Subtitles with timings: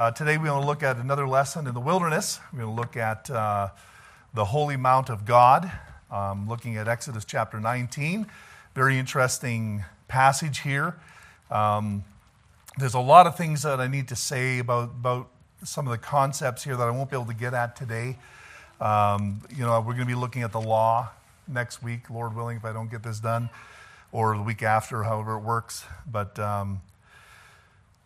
[0.00, 2.40] Uh, today we're going to look at another lesson in the wilderness.
[2.54, 3.68] We're going to look at uh,
[4.32, 5.70] the Holy Mount of God,
[6.10, 8.26] um, looking at Exodus chapter 19.
[8.74, 10.96] Very interesting passage here.
[11.50, 12.02] Um,
[12.78, 15.28] there's a lot of things that I need to say about, about
[15.64, 18.16] some of the concepts here that I won't be able to get at today.
[18.80, 21.10] Um, you know, we're going to be looking at the law
[21.46, 23.50] next week, Lord willing, if I don't get this done,
[24.12, 25.84] or the week after, however it works.
[26.10, 26.80] But um,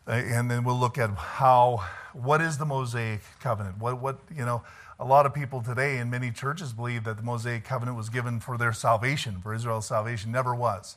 [0.06, 3.78] and then we'll look at how what is the Mosaic covenant?
[3.78, 4.62] What what you know,
[4.98, 8.40] a lot of people today in many churches believe that the Mosaic covenant was given
[8.40, 10.32] for their salvation, for Israel's salvation.
[10.32, 10.96] Never was,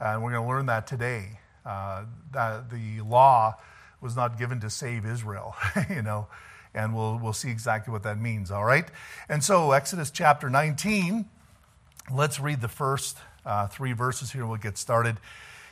[0.00, 1.40] and we're going to learn that today.
[1.64, 3.56] Uh, that the law
[4.00, 5.56] was not given to save Israel,
[5.90, 6.28] you know
[6.76, 8.84] and we'll, we'll see exactly what that means, all right?
[9.28, 11.24] And so, Exodus chapter 19,
[12.12, 15.16] let's read the first uh, three verses here and we'll get started.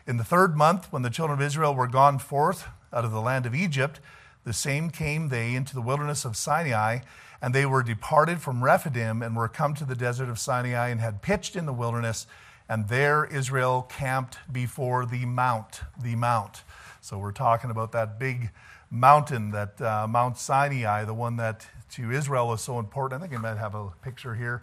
[0.06, 3.22] In the third month, when the children of Israel were gone forth out of the
[3.22, 4.00] land of Egypt,
[4.45, 6.98] the same came they into the wilderness of Sinai,
[7.40, 11.01] and they were departed from Rephidim and were come to the desert of Sinai and
[11.01, 12.26] had pitched in the wilderness,
[12.68, 16.64] and there Israel camped before the mount, the mount.
[17.01, 18.51] So we're talking about that big
[18.90, 23.23] mountain, that uh, Mount Sinai, the one that to Israel is so important.
[23.23, 24.62] I think I might have a picture here.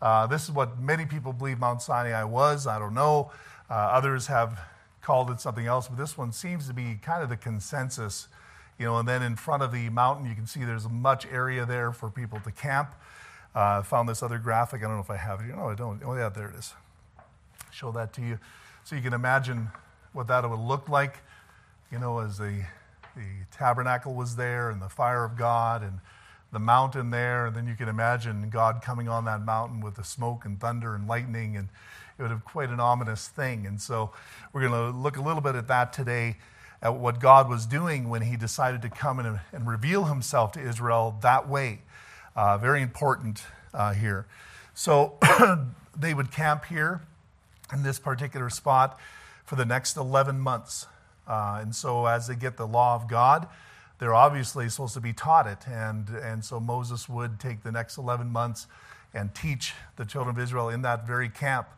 [0.00, 2.68] Uh, this is what many people believe Mount Sinai was.
[2.68, 3.32] I don't know.
[3.70, 4.58] Uh, others have
[5.02, 8.28] called it something else, but this one seems to be kind of the consensus.
[8.78, 11.66] You know, and then in front of the mountain, you can see there's much area
[11.66, 12.94] there for people to camp.
[13.54, 14.82] Uh, found this other graphic.
[14.82, 15.46] I don't know if I have it.
[15.48, 16.00] No, I don't.
[16.04, 16.74] Oh, yeah, there it is.
[17.72, 18.38] Show that to you.
[18.84, 19.68] So you can imagine
[20.12, 21.18] what that would look like,
[21.90, 22.64] you know, as the
[23.16, 25.98] the tabernacle was there and the fire of God and
[26.52, 27.46] the mountain there.
[27.46, 30.94] And then you can imagine God coming on that mountain with the smoke and thunder
[30.94, 31.56] and lightning.
[31.56, 31.68] And
[32.18, 33.66] it would have quite an ominous thing.
[33.66, 34.12] And so
[34.52, 36.36] we're going to look a little bit at that today,
[36.82, 40.60] at what God was doing when he decided to come and, and reveal himself to
[40.60, 41.80] Israel that way.
[42.34, 43.42] Uh, very important
[43.74, 44.26] uh, here.
[44.74, 45.18] So
[45.96, 47.02] they would camp here
[47.72, 48.98] in this particular spot
[49.44, 50.86] for the next 11 months.
[51.26, 53.48] Uh, and so, as they get the law of God,
[53.98, 55.66] they're obviously supposed to be taught it.
[55.66, 58.66] And, and so, Moses would take the next 11 months
[59.12, 61.68] and teach the children of Israel in that very camp.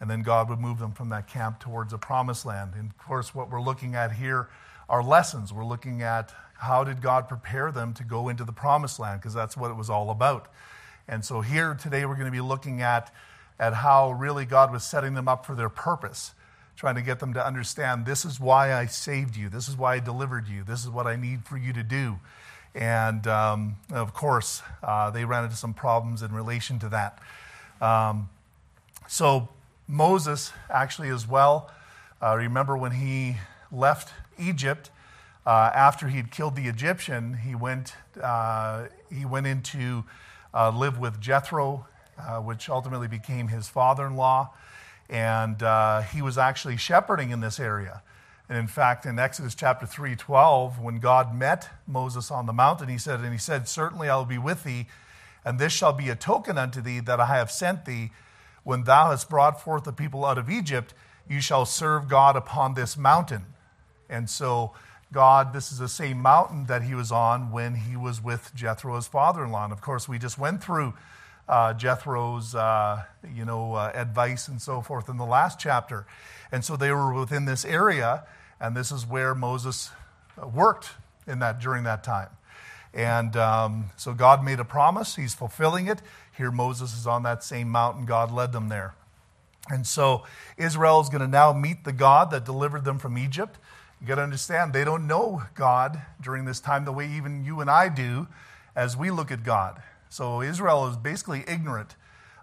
[0.00, 2.72] And then God would move them from that camp towards a promised land.
[2.74, 4.48] And of course, what we're looking at here
[4.88, 5.52] are lessons.
[5.52, 9.34] We're looking at how did God prepare them to go into the promised land, because
[9.34, 10.48] that's what it was all about.
[11.08, 13.12] And so, here today, we're going to be looking at,
[13.58, 16.32] at how really God was setting them up for their purpose
[16.76, 19.94] trying to get them to understand this is why I saved you, this is why
[19.94, 22.18] I delivered you, this is what I need for you to do.
[22.74, 27.18] And um, of course, uh, they ran into some problems in relation to that.
[27.80, 28.28] Um,
[29.08, 29.48] so,
[29.88, 31.70] Moses, actually, as well,
[32.22, 33.36] uh, remember when he
[33.72, 34.90] left Egypt
[35.46, 40.04] uh, after he'd killed the Egyptian, he went, uh, he went into
[40.52, 41.86] uh, live with Jethro,
[42.18, 44.50] uh, which ultimately became his father in law
[45.08, 48.02] and uh, he was actually shepherding in this area.
[48.48, 52.88] And in fact, in Exodus chapter 3 12, when God met Moses on the mountain,
[52.88, 54.86] he said, And he said, Certainly I will be with thee,
[55.44, 58.12] and this shall be a token unto thee that I have sent thee.
[58.62, 60.92] When thou hast brought forth the people out of Egypt,
[61.28, 63.46] you shall serve God upon this mountain.
[64.08, 64.72] And so,
[65.12, 68.96] God, this is the same mountain that he was on when he was with Jethro,
[68.96, 69.64] his father in law.
[69.64, 70.94] And of course, we just went through
[71.48, 76.06] uh, Jethro's, uh, you know, uh, advice and so forth in the last chapter.
[76.50, 78.24] And so they were within this area,
[78.60, 79.90] and this is where Moses
[80.54, 80.90] worked
[81.26, 82.28] in that during that time.
[82.94, 86.00] And um, so God made a promise; He's fulfilling it.
[86.36, 88.06] Here, Moses is on that same mountain.
[88.06, 88.94] God led them there.
[89.68, 90.24] And so
[90.56, 93.58] Israel is going to now meet the God that delivered them from Egypt.
[94.00, 97.60] You got to understand, they don't know God during this time the way even you
[97.60, 98.28] and I do
[98.74, 99.82] as we look at God.
[100.16, 101.94] So Israel is basically ignorant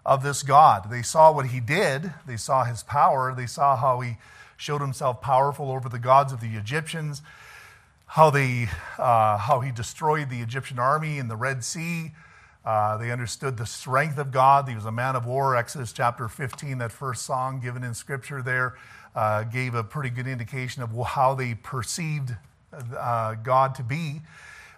[0.06, 0.90] of this God.
[0.92, 4.16] They saw what he did, they saw his power, they saw how he
[4.56, 7.20] showed himself powerful over the gods of the Egyptians,
[8.06, 12.12] how, they, uh, how he destroyed the Egyptian army in the Red Sea.
[12.64, 14.68] Uh, they understood the strength of God.
[14.68, 15.56] He was a man of war.
[15.56, 18.76] Exodus chapter 15, that first song given in scripture there,
[19.16, 22.36] uh, gave a pretty good indication of how they perceived
[22.96, 24.20] uh, God to be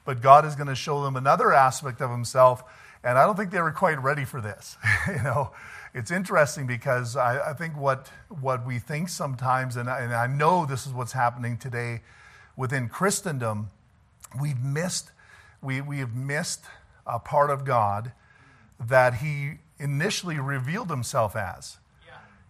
[0.06, 2.62] but God is going to show them another aspect of himself.
[3.06, 4.76] And I don't think they were quite ready for this.
[5.06, 5.52] you know,
[5.94, 10.26] it's interesting because I, I, think what, what we think sometimes, and I, and I
[10.26, 12.00] know this is what's happening today
[12.56, 13.70] within Christendom,
[14.40, 15.12] we've missed,
[15.62, 16.64] we, we have missed
[17.06, 18.10] a part of God
[18.80, 21.78] that he initially revealed himself as.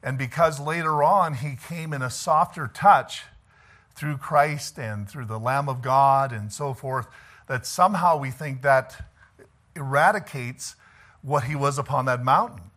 [0.02, 3.24] And because later on he came in a softer touch
[3.94, 7.08] through Christ and through the Lamb of God and so forth,
[7.46, 9.04] that somehow we think that
[9.76, 10.74] eradicates
[11.22, 12.70] what he was upon that mountain.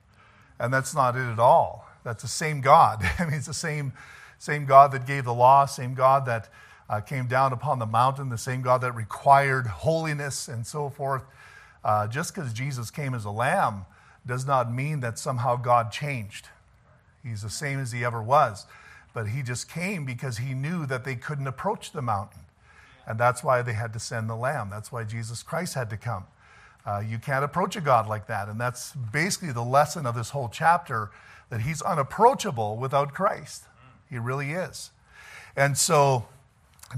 [0.59, 1.87] And that's not it at all.
[2.03, 3.01] That's the same God.
[3.19, 3.93] I mean, it's the same,
[4.37, 6.49] same God that gave the law, same God that
[6.89, 11.23] uh, came down upon the mountain, the same God that required holiness and so forth.
[11.83, 13.85] Uh, just because Jesus came as a lamb
[14.25, 16.49] does not mean that somehow God changed.
[17.23, 18.65] He's the same as he ever was.
[19.13, 22.41] But he just came because he knew that they couldn't approach the mountain.
[23.07, 24.69] And that's why they had to send the lamb.
[24.69, 26.25] That's why Jesus Christ had to come.
[26.85, 28.47] Uh, you can't approach a God like that.
[28.47, 31.11] And that's basically the lesson of this whole chapter
[31.49, 33.63] that he's unapproachable without Christ.
[34.09, 34.91] He really is.
[35.55, 36.25] And so,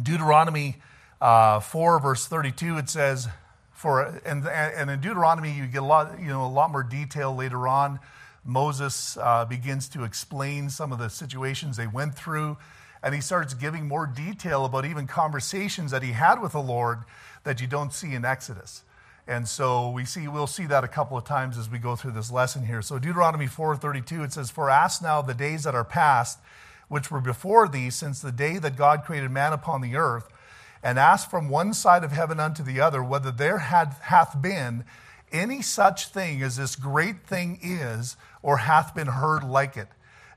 [0.02, 0.78] Deuteronomy
[1.20, 3.28] uh, 4, verse 32, it says,
[3.74, 7.36] for, and, and in Deuteronomy, you get a lot, you know, a lot more detail
[7.36, 8.00] later on.
[8.44, 12.58] Moses uh, begins to explain some of the situations they went through,
[13.04, 17.00] and he starts giving more detail about even conversations that he had with the Lord
[17.44, 18.84] that you don't see in Exodus.
[19.32, 22.12] And so we see we'll see that a couple of times as we go through
[22.12, 22.82] this lesson here.
[22.82, 26.38] So Deuteronomy 4:32 it says for ask now the days that are past
[26.90, 30.28] which were before thee since the day that God created man upon the earth
[30.84, 34.84] and ask from one side of heaven unto the other whether there had, hath been
[35.32, 39.88] any such thing as this great thing is or hath been heard like it.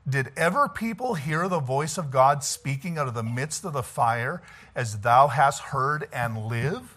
[0.07, 3.83] Did ever people hear the voice of God speaking out of the midst of the
[3.83, 4.41] fire
[4.73, 6.94] as thou hast heard and live?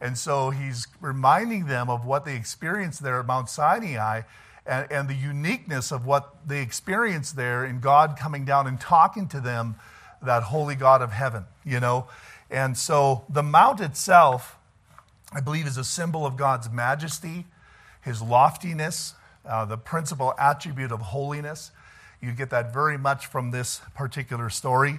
[0.00, 4.22] And so he's reminding them of what they experienced there at Mount Sinai
[4.66, 9.26] and, and, the uniqueness of what they experienced there in God coming down and talking
[9.28, 9.76] to them,
[10.22, 12.06] that holy God of heaven, you know.
[12.50, 14.56] And so the mount itself,
[15.32, 17.46] I believe, is a symbol of God's majesty,
[18.02, 19.14] his loftiness,
[19.46, 21.70] uh, the principal attribute of holiness.
[22.20, 24.98] You get that very much from this particular story.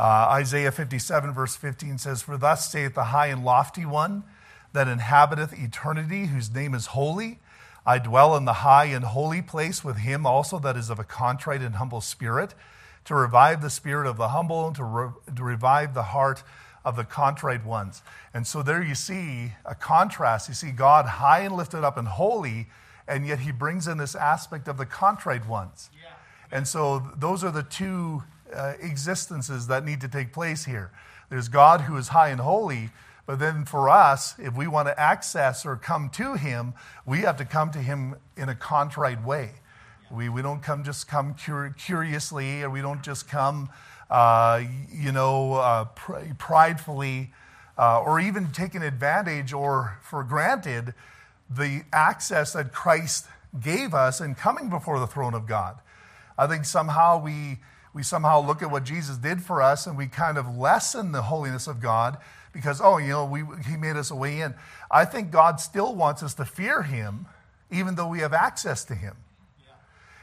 [0.00, 4.24] Uh, Isaiah 57, verse 15 says, For thus saith the high and lofty one
[4.72, 7.38] that inhabiteth eternity, whose name is holy.
[7.84, 11.04] I dwell in the high and holy place with him also that is of a
[11.04, 12.54] contrite and humble spirit,
[13.04, 16.44] to revive the spirit of the humble and to, re- to revive the heart
[16.82, 18.00] of the contrite ones.
[18.32, 20.48] And so there you see a contrast.
[20.48, 22.68] You see God high and lifted up and holy,
[23.06, 25.90] and yet he brings in this aspect of the contrite ones.
[25.92, 26.12] Yeah.
[26.50, 28.22] And so those are the two
[28.54, 30.90] uh, existences that need to take place here.
[31.28, 32.90] There's God who is high and holy,
[33.26, 36.74] but then for us, if we want to access or come to Him,
[37.06, 39.52] we have to come to Him in a contrite way.
[40.10, 43.70] We, we don't come just come cur- curiously, or we don't just come,
[44.10, 44.62] uh,
[44.92, 47.30] you know, uh, pr- pridefully,
[47.78, 50.94] uh, or even taking advantage or for granted
[51.48, 53.26] the access that Christ
[53.58, 55.78] gave us in coming before the throne of God.
[56.36, 57.58] I think somehow we,
[57.92, 61.22] we somehow look at what Jesus did for us and we kind of lessen the
[61.22, 62.18] holiness of God
[62.52, 64.54] because, oh, you know, we, he made us a way in.
[64.90, 67.26] I think God still wants us to fear him,
[67.70, 69.16] even though we have access to him.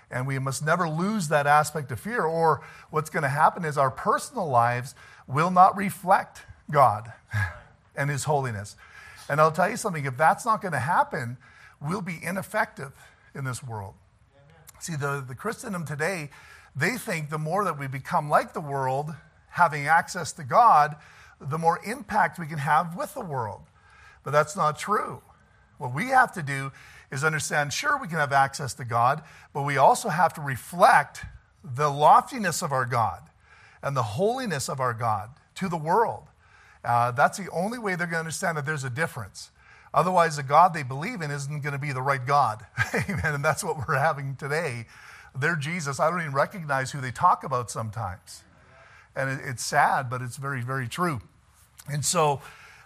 [0.10, 3.78] And we must never lose that aspect of fear, or what's going to happen is
[3.78, 4.96] our personal lives
[5.28, 7.12] will not reflect God
[7.96, 8.78] and his holiness.
[9.28, 11.36] And I'll tell you something if that's not going to happen,
[11.82, 12.94] we'll be ineffective
[13.36, 13.96] in this world.
[14.80, 16.30] See, the, the Christendom today,
[16.76, 19.14] they think the more that we become like the world,
[19.50, 20.96] having access to God,
[21.40, 23.62] the more impact we can have with the world.
[24.24, 25.22] But that's not true.
[25.78, 26.72] What we have to do
[27.12, 29.24] is understand sure, we can have access to God,
[29.54, 31.26] but we also have to reflect
[31.64, 33.22] the loftiness of our God
[33.82, 36.28] and the holiness of our God to the world.
[36.84, 39.52] Uh, that's the only way they're going to understand that there's a difference.
[39.94, 42.66] Otherwise, the God they believe in isn't going to be the right God.
[42.94, 43.36] Amen.
[43.36, 44.86] And that's what we're having today.
[45.36, 46.00] They're Jesus.
[46.00, 48.44] I don't even recognize who they talk about sometimes.
[49.16, 51.22] And it, it's sad, but it's very, very true.
[51.90, 52.42] And so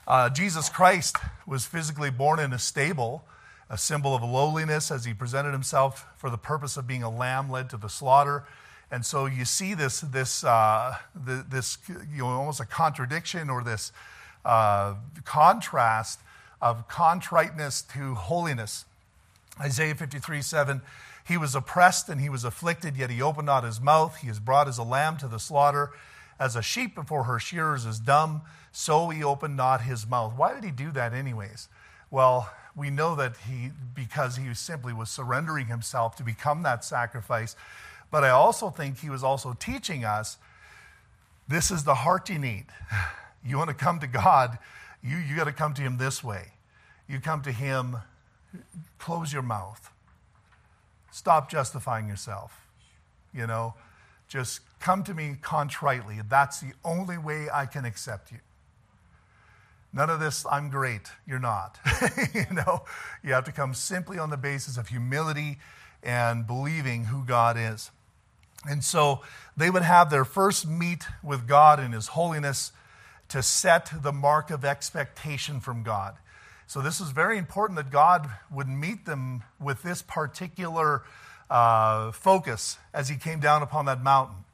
[0.08, 3.26] uh, Jesus Christ was physically born in a stable,
[3.70, 7.50] a symbol of lowliness as he presented himself for the purpose of being a lamb
[7.50, 8.44] led to the slaughter.
[8.92, 13.94] And so you see this, this, uh, this you know, almost a contradiction or this
[14.44, 16.20] uh, contrast
[16.62, 18.86] of contriteness to holiness.
[19.60, 20.82] Isaiah 53 7
[21.28, 24.18] He was oppressed and he was afflicted, yet he opened not his mouth.
[24.18, 25.92] He is brought as a lamb to the slaughter
[26.42, 28.42] as a sheep before her shearers is dumb,
[28.72, 30.34] so he opened not his mouth.
[30.36, 31.68] Why did he do that, anyways?
[32.10, 37.56] Well, we know that he, because he simply was surrendering himself to become that sacrifice.
[38.10, 40.38] But I also think he was also teaching us
[41.48, 42.66] this is the heart you need.
[43.44, 44.60] You want to come to God,
[45.04, 46.54] you, you got to come to him this way.
[47.08, 47.98] You come to him,
[49.00, 49.92] close your mouth,
[51.12, 52.66] stop justifying yourself.
[53.34, 53.76] You know,
[54.28, 56.20] Just come to me contritely.
[56.28, 58.40] That's the only way I can accept you.
[59.94, 61.12] None of this, I'm great.
[61.28, 61.78] You're not.
[62.34, 62.84] you know,
[63.24, 65.58] you have to come simply on the basis of humility
[66.02, 67.92] and believing who God is.
[68.70, 69.22] And so
[69.58, 72.72] they would have their first meet with God in His holiness
[73.32, 76.16] to set the mark of expectation from God.
[76.68, 81.04] So this is very important that God would meet them with this particular
[81.50, 84.46] uh, focus as He came down upon that mountain.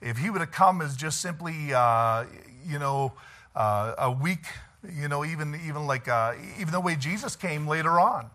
[0.00, 2.24] If He would have come as just simply, uh,
[2.66, 3.12] you know,
[3.54, 4.46] uh, a weak
[4.84, 8.30] you know, even, even like, uh, even the way Jesus came later on,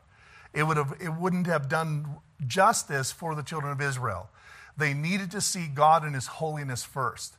[0.54, 2.06] it, would have, it wouldn't have done
[2.46, 4.30] justice for the children of Israel.
[4.76, 7.36] They needed to see God in his holiness first.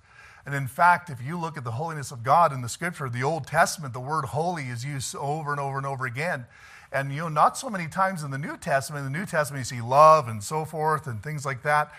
[0.46, 3.22] And in fact, if you look at the holiness of God in the scripture, the
[3.22, 6.46] Old Testament, the word holy is used over and over and over again.
[6.92, 9.06] And you know, not so many times in the New Testament.
[9.06, 11.92] In the New Testament, you see love and so forth and things like that.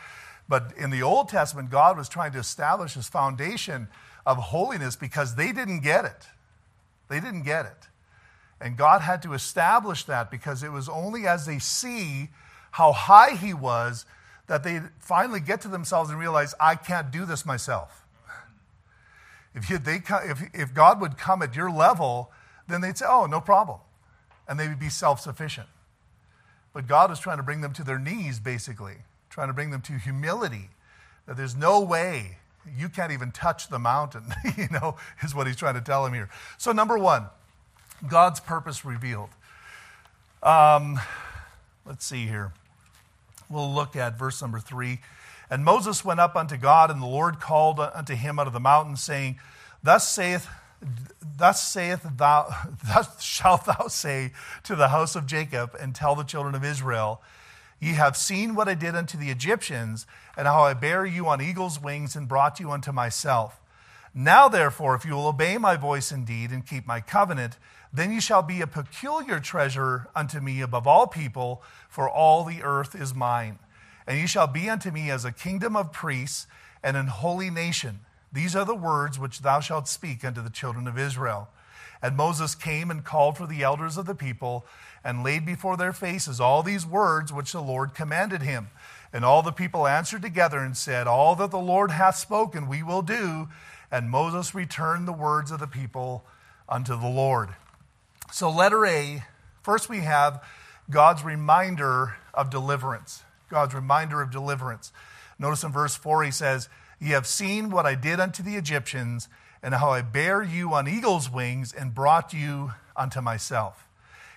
[0.47, 3.87] But in the Old Testament, God was trying to establish his foundation
[4.25, 6.27] of holiness because they didn't get it.
[7.09, 7.87] They didn't get it.
[8.61, 12.29] And God had to establish that because it was only as they see
[12.71, 14.05] how high He was
[14.47, 18.04] that they finally get to themselves and realize, I can't do this myself.
[19.55, 22.31] If, you, they, if, if God would come at your level,
[22.67, 23.79] then they'd say, Oh, no problem.
[24.47, 25.67] And they would be self sufficient.
[26.73, 28.97] But God is trying to bring them to their knees, basically,
[29.29, 30.69] trying to bring them to humility.
[31.25, 32.37] That there's no way
[32.77, 36.13] you can't even touch the mountain, you know, is what he's trying to tell him
[36.13, 36.29] here.
[36.57, 37.27] So, number one,
[38.07, 39.29] God's purpose revealed.
[40.43, 40.99] Um,
[41.85, 42.53] let's see here.
[43.49, 44.99] We'll look at verse number three.
[45.49, 48.59] And Moses went up unto God, and the Lord called unto him out of the
[48.59, 49.39] mountain, saying,
[49.83, 50.47] Thus saith,
[51.37, 52.53] thus saith thou,
[52.85, 54.31] thus shalt thou say
[54.63, 57.21] to the house of Jacob, and tell the children of Israel,
[57.79, 61.41] Ye have seen what I did unto the Egyptians, and how I bare you on
[61.41, 63.59] eagle's wings and brought you unto myself.
[64.13, 67.57] Now, therefore, if you will obey my voice indeed and keep my covenant,
[67.91, 72.63] then you shall be a peculiar treasure unto me above all people, for all the
[72.63, 73.59] earth is mine.
[74.07, 76.47] And you shall be unto me as a kingdom of priests
[76.83, 78.01] and an holy nation.
[78.31, 81.49] These are the words which thou shalt speak unto the children of Israel.
[82.01, 84.65] And Moses came and called for the elders of the people
[85.03, 88.67] and laid before their faces all these words which the Lord commanded him.
[89.13, 92.83] And all the people answered together and said, All that the Lord hath spoken we
[92.83, 93.47] will do.
[93.91, 96.25] And Moses returned the words of the people
[96.67, 97.55] unto the Lord.
[98.31, 99.23] So, letter A,
[99.63, 100.43] first we have
[100.89, 103.23] God's reminder of deliverance.
[103.49, 104.91] God's reminder of deliverance.
[105.37, 109.27] Notice in verse 4 he says, Ye have seen what I did unto the Egyptians,
[109.61, 113.87] and how I bare you on eagle's wings and brought you unto myself.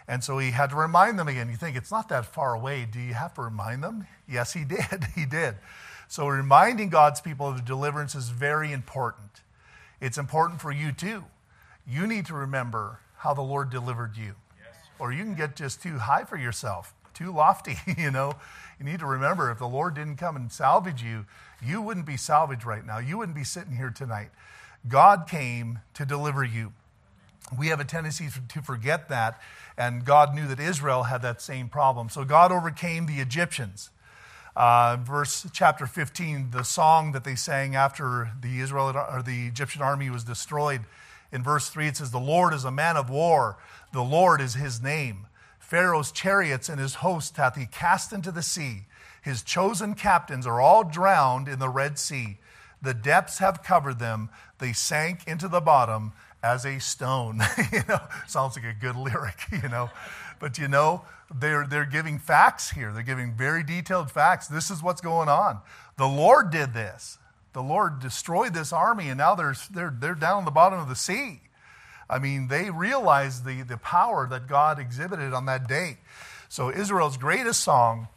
[0.08, 1.50] And so he had to remind them again.
[1.50, 2.88] You think it's not that far away.
[2.90, 4.06] Do you have to remind them?
[4.26, 5.06] Yes, he did.
[5.14, 5.56] he did.
[6.08, 9.42] So reminding God's people of the deliverance is very important.
[10.00, 11.24] It's important for you too.
[11.86, 14.34] You need to remember how the Lord delivered you.
[14.58, 14.76] Yes.
[14.98, 18.36] Or you can get just too high for yourself, too lofty, you know.
[18.78, 21.26] You need to remember if the Lord didn't come and salvage you,
[21.64, 22.98] you wouldn't be salvaged right now.
[22.98, 24.30] You wouldn't be sitting here tonight.
[24.86, 26.72] God came to deliver you.
[27.58, 29.40] We have a tendency to forget that
[29.78, 32.08] and God knew that Israel had that same problem.
[32.08, 33.90] So God overcame the Egyptians.
[34.56, 39.80] Uh, verse chapter 15, the song that they sang after the Israel or the Egyptian
[39.80, 40.80] army was destroyed.
[41.30, 43.56] In verse 3, it says, The Lord is a man of war,
[43.92, 45.27] the Lord is his name.
[45.68, 48.84] Pharaoh's chariots and his host hath he cast into the sea.
[49.20, 52.38] His chosen captains are all drowned in the Red Sea.
[52.80, 57.42] The depths have covered them, they sank into the bottom as a stone.
[57.72, 59.90] you know, sounds like a good lyric, you know.
[60.40, 61.02] But you know,
[61.34, 62.90] they're, they're giving facts here.
[62.90, 64.48] They're giving very detailed facts.
[64.48, 65.60] This is what's going on.
[65.98, 67.18] The Lord did this.
[67.52, 70.88] The Lord destroyed this army, and now they're, they're, they're down on the bottom of
[70.88, 71.42] the sea.
[72.10, 75.98] I mean, they realized the, the power that God exhibited on that day.
[76.48, 78.08] So, Israel's greatest song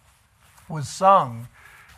[0.70, 1.48] was sung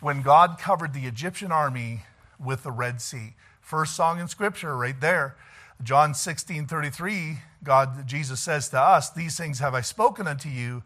[0.01, 2.01] when God covered the Egyptian army
[2.39, 3.35] with the Red Sea.
[3.61, 5.35] First song in Scripture, right there.
[5.81, 10.83] John 16 33, God, Jesus says to us, These things have I spoken unto you,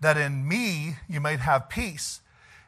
[0.00, 2.20] that in me you might have peace.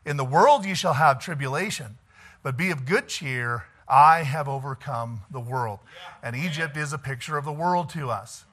[0.05, 1.99] In the world you shall have tribulation,
[2.43, 3.65] but be of good cheer.
[3.89, 5.79] I have overcome the world.
[6.23, 8.45] And Egypt is a picture of the world to us.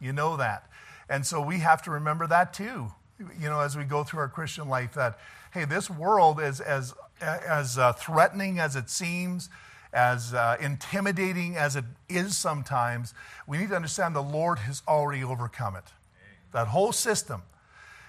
[0.00, 0.70] You know that.
[1.08, 4.28] And so we have to remember that too, you know, as we go through our
[4.28, 5.18] Christian life, that,
[5.52, 9.48] hey, this world is as, as uh, threatening as it seems,
[9.92, 13.14] as uh, intimidating as it is sometimes,
[13.46, 15.84] we need to understand the Lord has already overcome it.
[16.52, 17.42] That whole system.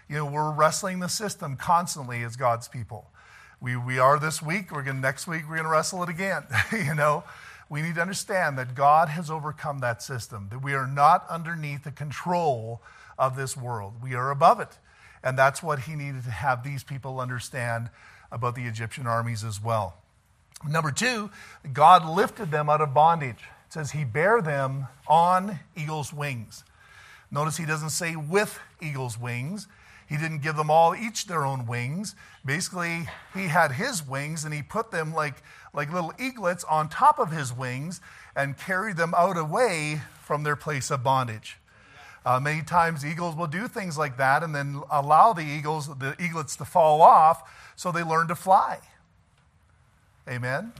[0.09, 3.09] You know, we're wrestling the system constantly as God's people.
[3.59, 4.71] We, we are this week.
[4.71, 5.43] We're going to next week.
[5.49, 6.43] We're going to wrestle it again.
[6.71, 7.23] you know,
[7.69, 10.47] we need to understand that God has overcome that system.
[10.51, 12.81] That we are not underneath the control
[13.17, 13.95] of this world.
[14.01, 14.77] We are above it,
[15.23, 17.89] and that's what He needed to have these people understand
[18.31, 19.97] about the Egyptian armies as well.
[20.67, 21.31] Number two,
[21.73, 23.43] God lifted them out of bondage.
[23.65, 26.63] It says He bare them on eagle's wings.
[27.31, 29.67] Notice He doesn't say with eagle's wings.
[30.07, 32.15] He didn't give them all each their own wings.
[32.45, 37.19] Basically, he had his wings and he put them like, like little eaglets on top
[37.19, 37.99] of his wings
[38.35, 41.57] and carried them out away from their place of bondage.
[42.25, 46.15] Uh, many times, eagles will do things like that and then allow the eagles, the
[46.19, 48.79] eaglets, to fall off so they learn to fly.
[50.27, 50.73] Amen.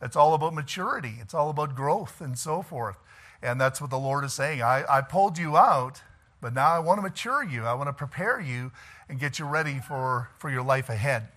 [0.00, 1.14] It's all about maturity.
[1.20, 2.96] It's all about growth and so forth.
[3.42, 4.62] And that's what the Lord is saying.
[4.62, 6.02] I, I pulled you out
[6.42, 7.64] but now I want to mature you.
[7.64, 8.72] I want to prepare you
[9.08, 11.28] and get you ready for, for your life ahead.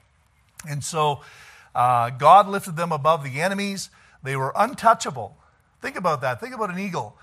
[0.67, 1.21] And so
[1.75, 3.91] uh, God lifted them above the enemies.
[4.24, 5.38] They were untouchable.
[5.81, 6.41] Think about that.
[6.41, 7.17] Think about an eagle.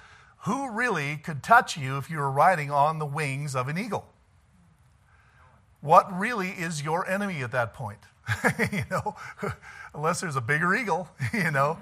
[0.45, 4.07] Who really could touch you if you were riding on the wings of an eagle?
[5.81, 7.99] What really is your enemy at that point?
[8.73, 9.17] you know,
[9.95, 11.79] unless there's a bigger eagle, you know.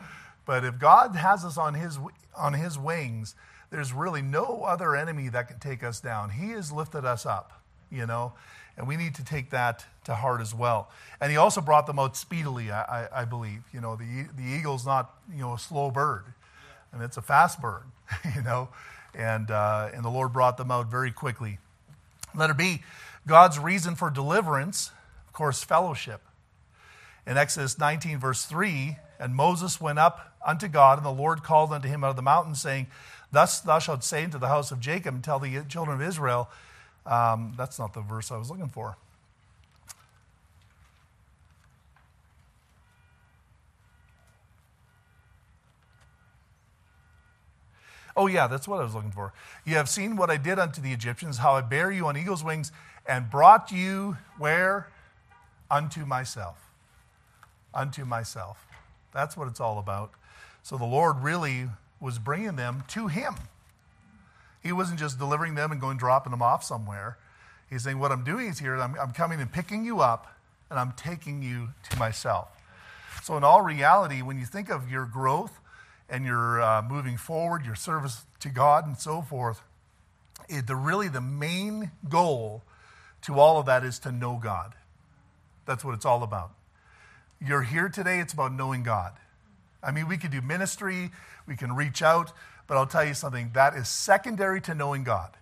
[0.46, 1.98] But if God has us on his
[2.34, 3.34] on his wings,
[3.70, 6.30] there's really no other enemy that can take us down.
[6.30, 8.32] He has lifted us up, you know,
[8.76, 10.90] and we need to take that to heart as well.
[11.20, 13.62] And he also brought them out speedily, I, I, I believe.
[13.72, 16.24] You know, the, the eagle's not, you know, a slow bird,
[16.92, 17.84] and it's a fast bird,
[18.34, 18.68] you know,
[19.14, 21.58] and, uh, and the Lord brought them out very quickly.
[22.34, 22.82] Letter B,
[23.26, 24.90] God's reason for deliverance,
[25.28, 26.22] of course, fellowship.
[27.26, 31.72] In Exodus 19, verse 3, and Moses went up unto God, and the Lord called
[31.72, 32.86] unto him out of the mountain, saying,
[33.32, 36.50] Thus thou shalt say unto the house of Jacob and tell the children of Israel.
[37.06, 38.96] Um, that's not the verse I was looking for.
[48.16, 49.32] Oh, yeah, that's what I was looking for.
[49.64, 52.44] You have seen what I did unto the Egyptians, how I bare you on eagle's
[52.44, 52.72] wings
[53.06, 54.88] and brought you where?
[55.70, 56.68] Unto myself.
[57.72, 58.66] Unto myself.
[59.14, 60.10] That's what it's all about.
[60.62, 61.68] So the Lord really
[62.00, 63.34] was bringing them to him.
[64.62, 67.16] He wasn't just delivering them and going dropping them off somewhere.
[67.68, 70.34] He's saying, What I'm doing is here, I'm, I'm coming and picking you up,
[70.68, 72.48] and I'm taking you to myself.
[73.22, 75.60] So, in all reality, when you think of your growth
[76.08, 79.62] and your uh, moving forward, your service to God, and so forth,
[80.48, 82.62] it, the, really the main goal
[83.22, 84.74] to all of that is to know God.
[85.66, 86.52] That's what it's all about.
[87.40, 89.12] You're here today, it's about knowing God.
[89.82, 91.10] I mean, we could do ministry,
[91.46, 92.32] we can reach out,
[92.66, 95.36] but I'll tell you something that is secondary to knowing God.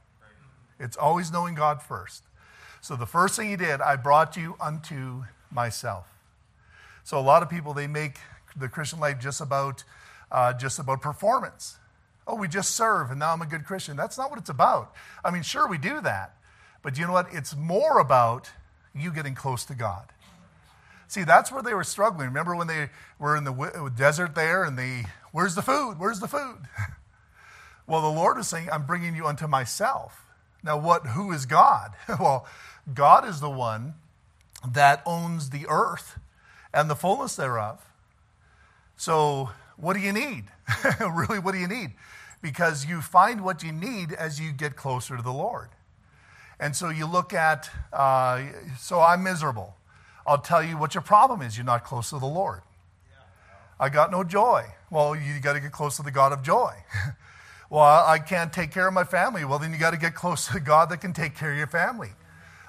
[0.79, 2.23] It's always knowing God first.
[2.81, 6.07] So the first thing he did, I brought you unto myself.
[7.03, 8.19] So a lot of people they make
[8.57, 9.85] the Christian life just about
[10.31, 11.79] uh, just about performance.
[12.27, 13.97] Oh, we just serve and now I'm a good Christian.
[13.97, 14.95] That's not what it's about.
[15.25, 16.37] I mean, sure we do that,
[16.83, 17.29] but you know what?
[17.33, 18.51] It's more about
[18.95, 20.05] you getting close to God.
[21.09, 22.29] See, that's where they were struggling.
[22.29, 25.95] Remember when they were in the uh, desert there and they, where's the food?
[25.99, 26.59] Where's the food?
[27.87, 30.27] well, the Lord is saying, I'm bringing you unto myself.
[30.63, 31.93] Now, what, who is God?
[32.21, 32.47] well,
[32.93, 33.95] God is the one
[34.67, 36.19] that owns the earth
[36.75, 37.81] and the fullness thereof.
[38.97, 40.45] So, what do you need?
[41.01, 41.93] really, what do you need?
[42.43, 45.71] Because you find what you need as you get closer to the Lord.
[46.61, 48.43] And so you look at, uh,
[48.79, 49.78] so I'm miserable.
[50.29, 51.57] I'll tell you what your problem is.
[51.57, 52.61] You're not close to the Lord.
[53.81, 54.67] I got no joy.
[54.91, 56.75] Well, you got to get close to the God of joy.
[57.71, 59.47] well, I can't take care of my family.
[59.47, 61.57] Well, then you got to get close to the God that can take care of
[61.57, 62.11] your family.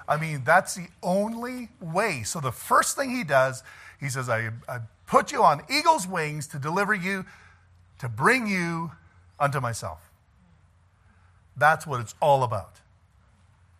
[0.08, 2.22] I mean, that's the only way.
[2.24, 3.62] So the first thing he does,
[4.00, 7.26] he says, I, I put you on eagle's wings to deliver you,
[7.98, 8.92] to bring you
[9.38, 10.00] unto myself.
[11.58, 12.76] That's what it's all about.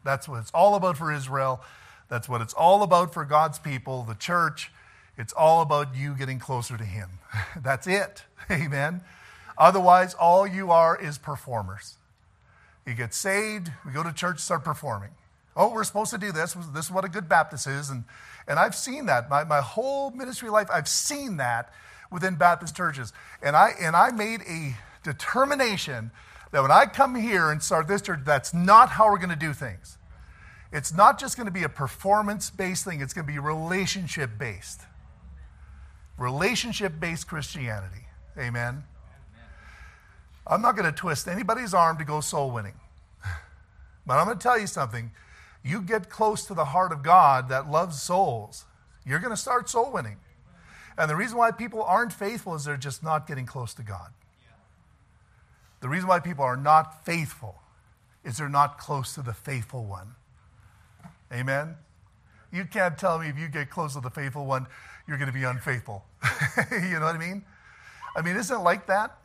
[0.05, 1.63] That's what it's all about for Israel.
[2.11, 4.71] That's what it's all about for God's people, the church.
[5.17, 7.09] It's all about you getting closer to Him.
[7.57, 8.25] That's it.
[8.51, 9.01] Amen.
[9.57, 11.95] Otherwise, all you are is performers.
[12.87, 15.11] You get saved, we go to church, start performing.
[15.55, 16.55] Oh, we're supposed to do this.
[16.75, 17.91] This is what a good Baptist is.
[17.91, 18.05] And,
[18.49, 19.29] and I've seen that.
[19.29, 21.73] My, my whole ministry life, I've seen that
[22.11, 23.13] within Baptist churches.
[23.43, 26.11] And I, and I made a determination
[26.51, 29.37] that when I come here and start this church, that's not how we're going to
[29.37, 29.99] do things.
[30.73, 34.31] It's not just going to be a performance based thing, it's going to be relationship
[34.39, 34.83] based.
[36.17, 38.07] Relationship based Christianity.
[38.39, 38.85] Amen.
[40.47, 42.75] I'm not going to twist anybody's arm to go soul winning.
[44.07, 45.13] But I'm going to tell you something.
[45.63, 48.65] You get close to the heart of God that loves souls,
[49.05, 50.17] You're going to start soul winning.
[50.99, 54.11] And the reason why people aren't faithful is they're just not getting close to God.
[55.81, 57.63] The reason why people are not faithful
[58.25, 60.15] is they're not close to the faithful one.
[61.33, 61.77] Amen?
[62.53, 64.67] You can't tell me if you get close to the faithful one,
[65.07, 66.05] you're going to be unfaithful.
[66.71, 67.45] you know what I mean?
[68.17, 69.17] I mean, isn't it like that?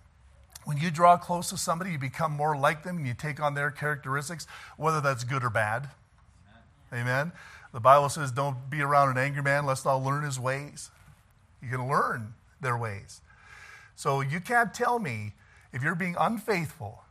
[0.65, 3.53] When you draw close to somebody, you become more like them and you take on
[3.53, 5.89] their characteristics, whether that's good or bad.
[6.93, 7.31] Amen.
[7.73, 10.89] The Bible says, Don't be around an angry man, lest thou learn his ways.
[11.61, 13.21] You can learn their ways.
[13.95, 15.33] So you can't tell me
[15.71, 17.03] if you're being unfaithful,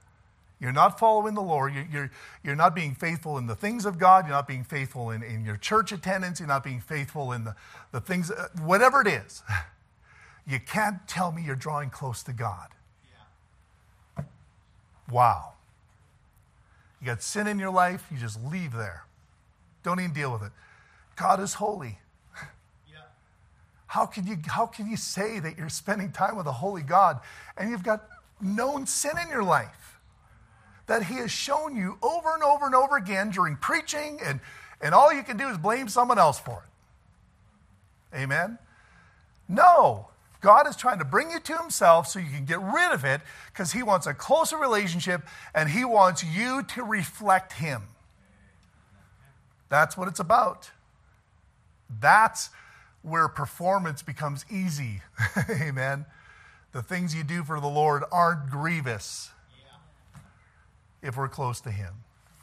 [0.60, 2.10] you're not following the Lord, you're, you're,
[2.42, 5.44] you're not being faithful in the things of God, you're not being faithful in, in
[5.44, 7.54] your church attendance, you're not being faithful in the,
[7.92, 9.42] the things, uh, whatever it is,
[10.46, 12.68] you can't tell me you're drawing close to God.
[15.10, 15.52] Wow.
[17.00, 19.04] You got sin in your life, you just leave there.
[19.82, 20.52] Don't even deal with it.
[21.16, 21.98] God is holy.
[22.90, 23.00] Yeah.
[23.88, 27.20] How can, you, how can you say that you're spending time with a holy God
[27.58, 28.08] and you've got
[28.40, 29.83] known sin in your life
[30.86, 34.40] that He has shown you over and over and over again during preaching, and,
[34.80, 36.64] and all you can do is blame someone else for
[38.12, 38.18] it.
[38.18, 38.58] Amen?
[39.48, 40.08] No.
[40.40, 43.22] God is trying to bring you to Himself so you can get rid of it
[43.52, 45.22] because He wants a closer relationship
[45.54, 47.82] and He wants you to reflect Him.
[49.70, 50.70] That's what it's about.
[52.00, 52.50] That's
[53.02, 55.00] where performance becomes easy.
[55.50, 56.04] Amen
[56.74, 59.30] the things you do for the Lord aren't grievous.
[61.04, 61.92] If we're close to Him.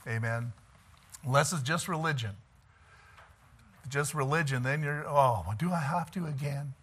[0.07, 0.53] Amen.
[1.25, 2.31] Unless it's just religion.
[3.89, 6.73] Just religion, then you're, oh, do I have to again?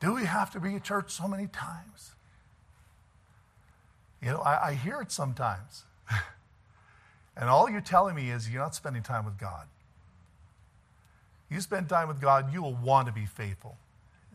[0.00, 2.12] Do we have to be at church so many times?
[4.22, 5.84] You know, I, I hear it sometimes.
[7.36, 9.66] and all you're telling me is you're not spending time with God.
[11.50, 13.76] You spend time with God, you will want to be faithful.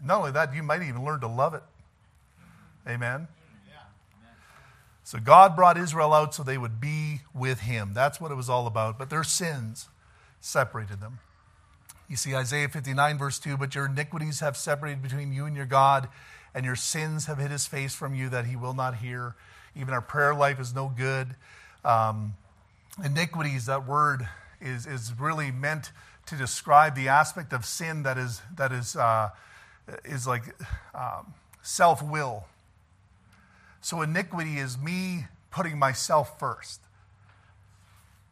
[0.03, 1.63] Not only that, you might even learn to love it.
[2.87, 3.27] Amen?
[5.03, 7.93] So God brought Israel out so they would be with him.
[7.93, 8.97] That's what it was all about.
[8.99, 9.89] But their sins
[10.39, 11.19] separated them.
[12.07, 15.65] You see, Isaiah 59, verse 2 But your iniquities have separated between you and your
[15.65, 16.09] God,
[16.53, 19.35] and your sins have hid his face from you that he will not hear.
[19.75, 21.35] Even our prayer life is no good.
[21.85, 22.33] Um,
[23.03, 24.27] iniquities, that word
[24.59, 25.91] is, is really meant
[26.27, 29.29] to describe the aspect of sin that is, that is, uh,
[30.05, 30.43] is like
[30.93, 32.45] um, self will
[33.81, 36.81] so iniquity is me putting myself first.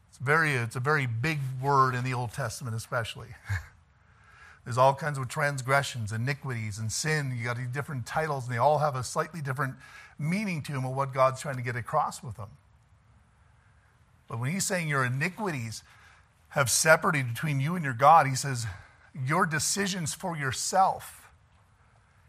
[0.10, 3.30] It's, very, it's a very big word in the Old Testament, especially.
[4.64, 7.36] There's all kinds of transgressions, iniquities, and sin.
[7.38, 9.76] You got these different titles, and they all have a slightly different
[10.20, 12.50] meaning to them of what God's trying to get across with them.
[14.28, 15.84] But when he's saying your iniquities
[16.50, 18.68] have separated between you and your God, he says
[19.26, 21.32] your decisions for yourself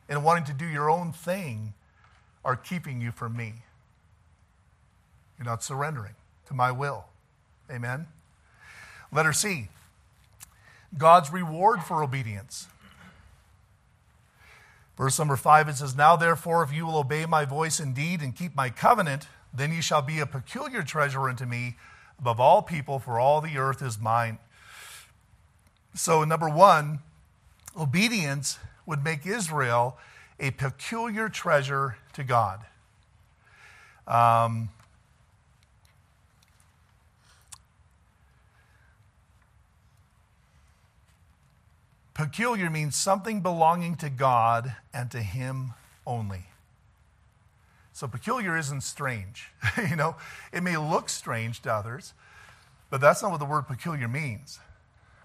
[0.09, 1.75] and wanting to do your own thing
[2.45, 3.55] are keeping you from me.
[5.39, 6.15] You're not surrendering
[6.47, 7.07] to my will.
[7.71, 8.07] Amen.
[9.13, 9.69] Letter C
[10.97, 12.67] God's reward for obedience.
[14.97, 18.37] Verse number five, it says, Now therefore, if you will obey my voice indeed and
[18.37, 21.77] keep my covenant, then you shall be a peculiar treasure unto me
[22.19, 24.39] above all people, for all the earth is mine.
[25.95, 26.99] So, number one,
[27.79, 29.97] obedience would make Israel
[30.39, 32.61] a peculiar treasure to God.
[34.07, 34.71] Um,
[42.15, 45.75] peculiar means something belonging to God and to Him
[46.07, 46.47] only.
[47.93, 49.51] So peculiar isn't strange.
[49.91, 50.17] you know,
[50.53, 52.15] it may look strange to others,
[52.89, 54.59] but that's not what the word peculiar means.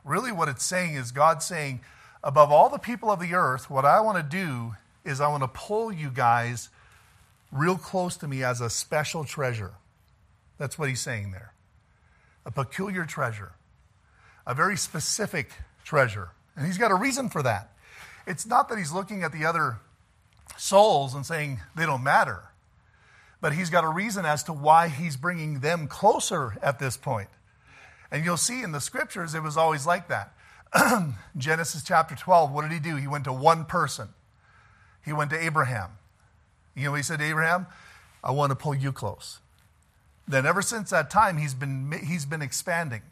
[0.04, 1.82] Really, what it's saying is God saying,
[2.24, 5.44] above all the people of the earth, what I want to do is I want
[5.44, 6.70] to pull you guys
[7.52, 9.74] real close to me as a special treasure.
[10.58, 11.54] That's what he's saying there.
[12.46, 13.54] A peculiar treasure,
[14.46, 15.52] a very specific
[15.84, 16.30] treasure.
[16.56, 17.72] And he's got a reason for that.
[18.28, 19.78] It's not that he's looking at the other
[20.58, 22.50] souls and saying they don't matter,
[23.42, 27.30] but he's got a reason as to why he's bringing them closer at this point.
[28.12, 30.34] And you'll see in the scriptures, it was always like that.
[31.38, 32.96] Genesis chapter 12, what did he do?
[32.96, 34.10] He went to one person.
[35.04, 35.92] He went to Abraham.
[36.76, 37.68] You know, he said to Abraham,
[38.24, 39.40] I want to pull you close.
[40.28, 43.04] Then, ever since that time, he's been, he's been expanding.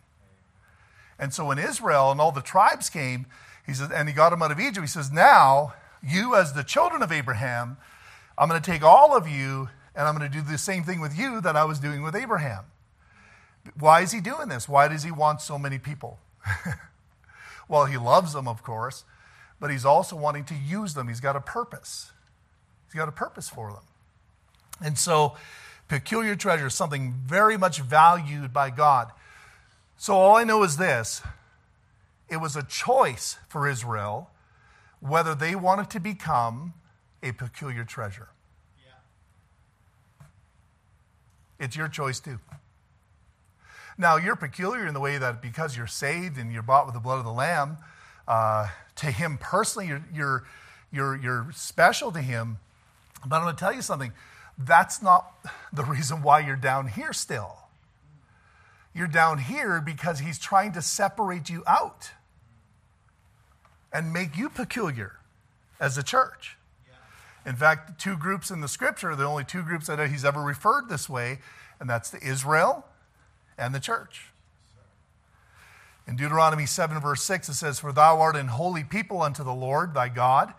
[1.20, 3.28] And so, when Israel and all the tribes came,
[3.66, 6.64] he says, and he got them out of Egypt, he says, Now, you as the
[6.64, 7.78] children of Abraham,
[8.38, 11.00] I'm going to take all of you and I'm going to do the same thing
[11.00, 12.66] with you that I was doing with Abraham.
[13.80, 14.68] Why is he doing this?
[14.68, 16.20] Why does he want so many people?
[17.70, 19.06] well, he loves them, of course,
[19.60, 21.08] but he's also wanting to use them.
[21.08, 22.12] He's got a purpose.
[22.94, 23.82] He's got a purpose for them.
[24.80, 25.36] And so,
[25.88, 29.12] peculiar treasure is something very much valued by God.
[29.98, 31.24] So, all I know is this
[32.30, 34.30] it was a choice for Israel
[35.00, 36.74] whether they wanted to become
[37.24, 38.30] a peculiar treasure.
[38.78, 40.26] Yeah.
[41.66, 42.40] It's your choice, too.
[43.98, 47.02] Now, you're peculiar in the way that because you're saved and you're bought with the
[47.02, 47.78] blood of the Lamb,
[48.28, 50.44] uh, to Him personally, you're, you're,
[50.92, 52.60] you're, you're special to Him.
[53.26, 54.14] But I'm going to tell you something
[54.58, 55.34] that's not
[55.74, 57.58] the reason why you're down here still.
[58.94, 62.12] You're down here because He's trying to separate you out
[63.92, 65.14] and make you peculiar
[65.80, 66.58] as a church.
[67.46, 70.42] In fact, two groups in the scripture, are the only two groups that he's ever
[70.42, 71.40] referred this way,
[71.80, 72.86] and that's the Israel
[73.58, 74.28] and the church.
[76.08, 79.54] In Deuteronomy 7, verse 6, it says, For thou art an holy people unto the
[79.54, 80.54] Lord thy God.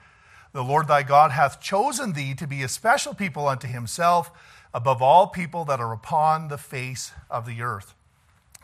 [0.55, 4.31] The Lord thy God hath chosen thee to be a special people unto himself
[4.73, 7.93] above all people that are upon the face of the earth.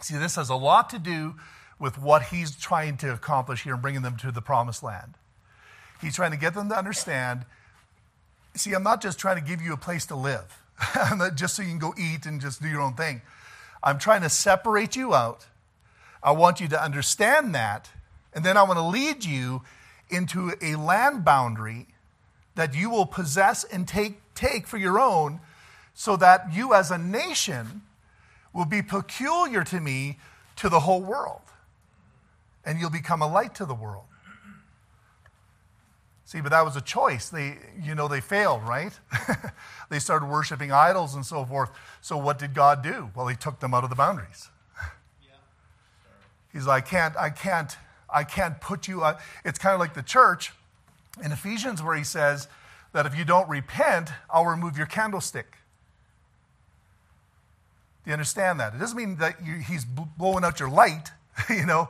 [0.01, 1.35] See, this has a lot to do
[1.81, 5.15] with what he's trying to accomplish here and bringing them to the promised land.
[6.01, 7.45] He's trying to get them to understand
[8.55, 10.63] see, I'm not just trying to give you a place to live,
[11.35, 13.23] just so you can go eat and just do your own thing.
[13.83, 15.47] I'm trying to separate you out.
[16.23, 17.91] I want you to understand that.
[18.33, 19.63] And then I want to lead you
[20.11, 21.87] into a land boundary
[22.55, 25.41] that you will possess and take, take for your own,
[25.95, 27.83] so that you as a nation
[28.53, 30.19] will be peculiar to me
[30.57, 31.43] to the whole world.
[32.65, 34.05] And you'll become a light to the world.
[36.31, 37.29] See, but that was a choice.
[37.29, 38.93] They, you know, they failed, right?
[39.91, 41.71] they started worshiping idols and so forth.
[42.01, 43.11] So what did God do?
[43.17, 44.49] Well, he took them out of the boundaries.
[46.53, 47.77] He's like, I can't, I can't,
[48.13, 49.05] I can't put you.
[49.45, 50.53] It's kind of like the church
[51.25, 52.49] in Ephesians where he says
[52.93, 55.57] that if you don't repent, I'll remove your candlestick.
[58.05, 58.75] Do you understand that?
[58.75, 61.11] It doesn't mean that you, he's blowing out your light,
[61.51, 61.89] you know,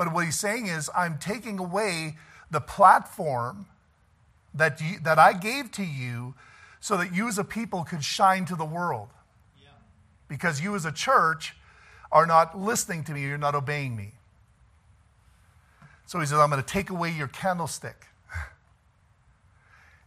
[0.00, 2.16] but what he's saying is, I'm taking away
[2.50, 3.66] the platform
[4.54, 6.34] that, you, that I gave to you
[6.80, 9.10] so that you as a people could shine to the world.
[9.62, 9.68] Yeah.
[10.26, 11.54] Because you as a church
[12.10, 14.12] are not listening to me, you're not obeying me.
[16.10, 18.08] So he says, I'm going to take away your candlestick.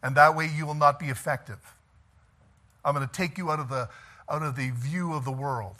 [0.03, 1.75] And that way you will not be effective.
[2.83, 3.87] I'm going to take you out of the,
[4.29, 5.77] out of the view of the world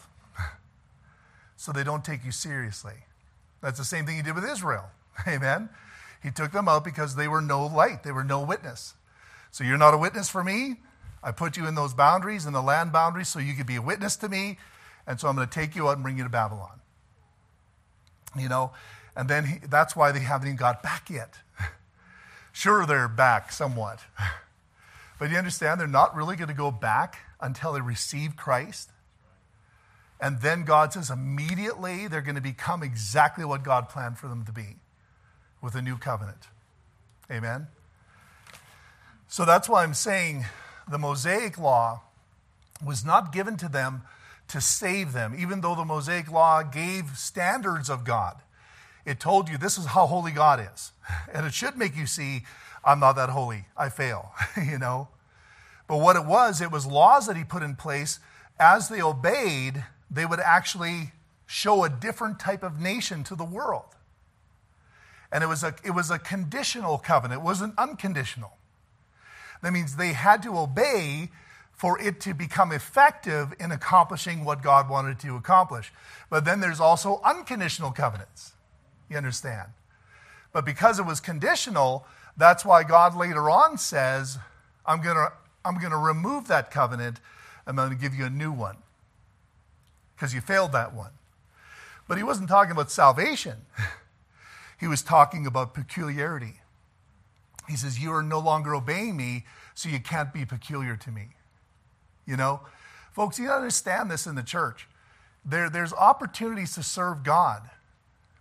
[1.57, 2.93] so they don't take you seriously.
[3.59, 4.85] That's the same thing he did with Israel.
[5.27, 5.67] Amen.
[6.21, 8.93] He took them out because they were no light, they were no witness.
[9.51, 10.77] So you're not a witness for me.
[11.21, 13.81] I put you in those boundaries, in the land boundaries, so you could be a
[13.81, 14.57] witness to me.
[15.05, 16.79] And so I'm going to take you out and bring you to Babylon.
[18.39, 18.71] You know,
[19.15, 21.35] and then he, that's why they haven't even got back yet.
[22.51, 23.99] sure, they're back somewhat.
[25.19, 28.89] But you understand, they're not really going to go back until they receive Christ.
[30.19, 34.43] And then God says immediately they're going to become exactly what God planned for them
[34.43, 34.77] to be
[35.61, 36.47] with a new covenant.
[37.31, 37.67] Amen?
[39.29, 40.45] So that's why I'm saying
[40.91, 42.01] the Mosaic law
[42.85, 44.01] was not given to them
[44.49, 48.42] to save them, even though the Mosaic law gave standards of God.
[49.05, 50.91] It told you this is how holy God is.
[51.33, 52.43] And it should make you see,
[52.85, 53.65] I'm not that holy.
[53.75, 55.09] I fail, you know?
[55.87, 58.19] But what it was, it was laws that he put in place.
[58.59, 61.11] As they obeyed, they would actually
[61.45, 63.95] show a different type of nation to the world.
[65.31, 68.53] And it was a, it was a conditional covenant, it wasn't unconditional.
[69.61, 71.29] That means they had to obey
[71.71, 75.91] for it to become effective in accomplishing what God wanted to accomplish.
[76.29, 78.52] But then there's also unconditional covenants.
[79.13, 79.69] You understand?
[80.53, 84.39] But because it was conditional, that's why God later on says,
[84.87, 85.31] I'm going to
[85.63, 87.19] I'm going to remove that covenant.
[87.67, 88.77] I'm going to give you a new one
[90.15, 91.11] because you failed that one.
[92.07, 93.57] But he wasn't talking about salvation.
[94.79, 96.55] He was talking about peculiarity.
[97.69, 101.29] He says, You are no longer obeying me, so you can't be peculiar to me.
[102.25, 102.59] You know?
[103.13, 104.89] Folks, you understand this in the church.
[105.45, 107.69] There, there's opportunities to serve God,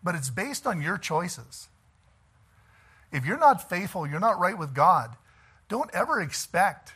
[0.02, 1.68] but it's based on your choices.
[3.12, 5.16] If you're not faithful, you're not right with God,
[5.68, 6.94] don't ever expect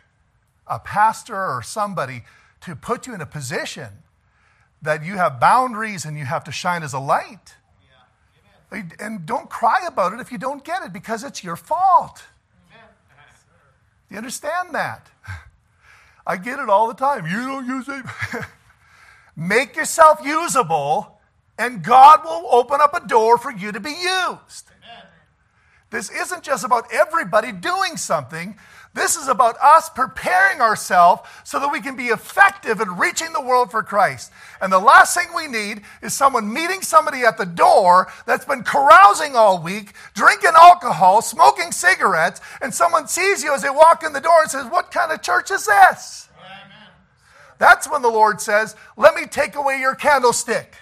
[0.67, 2.23] a pastor or somebody
[2.63, 3.89] to put you in a position
[4.83, 7.55] that you have boundaries and you have to shine as a light.
[8.99, 12.25] And don't cry about it if you don't get it because it's your fault.
[14.09, 15.09] Do you understand that?
[16.27, 17.27] I get it all the time.
[17.27, 18.05] You don't use it.
[19.37, 21.16] Make yourself usable,
[21.59, 24.71] and God will open up a door for you to be used.
[25.91, 28.57] This isn't just about everybody doing something.
[28.93, 33.43] This is about us preparing ourselves so that we can be effective in reaching the
[33.43, 34.33] world for Christ.
[34.61, 38.65] And the last thing we need is someone meeting somebody at the door that's been
[38.65, 44.15] carousing all week, drinking alcohol, smoking cigarettes, and someone sees you as they walk in
[44.15, 46.29] the door and says, What kind of church is this?
[46.39, 46.89] Amen.
[47.59, 50.75] That's when the Lord says, Let me take away your candlestick.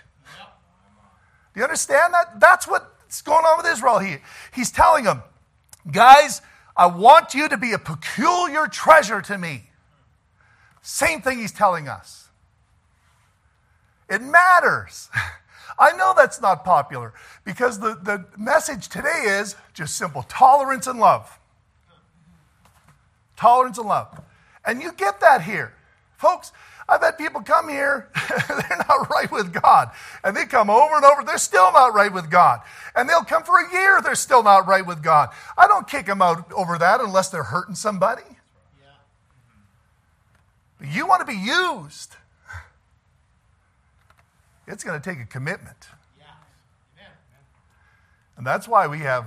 [1.55, 2.40] Do you understand that?
[2.40, 4.21] That's what's going on with Israel here.
[4.53, 5.23] He's telling them,
[5.90, 6.43] Guys,
[6.77, 9.71] I want you to be a peculiar treasure to me.
[10.83, 12.29] Same thing he's telling us.
[14.11, 15.09] It matters.
[15.79, 17.14] I know that's not popular
[17.45, 21.38] because the, the message today is just simple tolerance and love.
[23.37, 24.21] Tolerance and love.
[24.64, 25.75] And you get that here.
[26.17, 26.53] Folks,
[26.88, 28.11] I've had people come here,
[28.49, 29.90] they're not right with God.
[30.23, 32.61] And they come over and over, they're still not right with God.
[32.94, 35.31] And they'll come for a year, they're still not right with God.
[35.57, 38.23] I don't kick them out over that unless they're hurting somebody.
[40.79, 42.16] But you want to be used.
[44.66, 45.88] It's going to take a commitment.
[48.37, 49.27] And that's why we have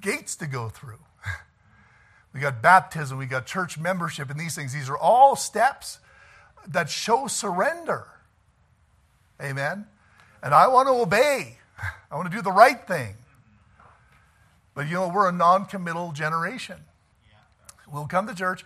[0.00, 0.98] gates to go through.
[2.32, 4.74] We got baptism, we got church membership, and these things.
[4.74, 6.00] These are all steps
[6.68, 8.06] that show surrender.
[9.40, 9.86] Amen.
[10.42, 11.58] And I want to obey.
[12.10, 13.14] I want to do the right thing.
[14.74, 16.76] But you know, we're a non committal generation.
[17.90, 18.64] We'll come to church.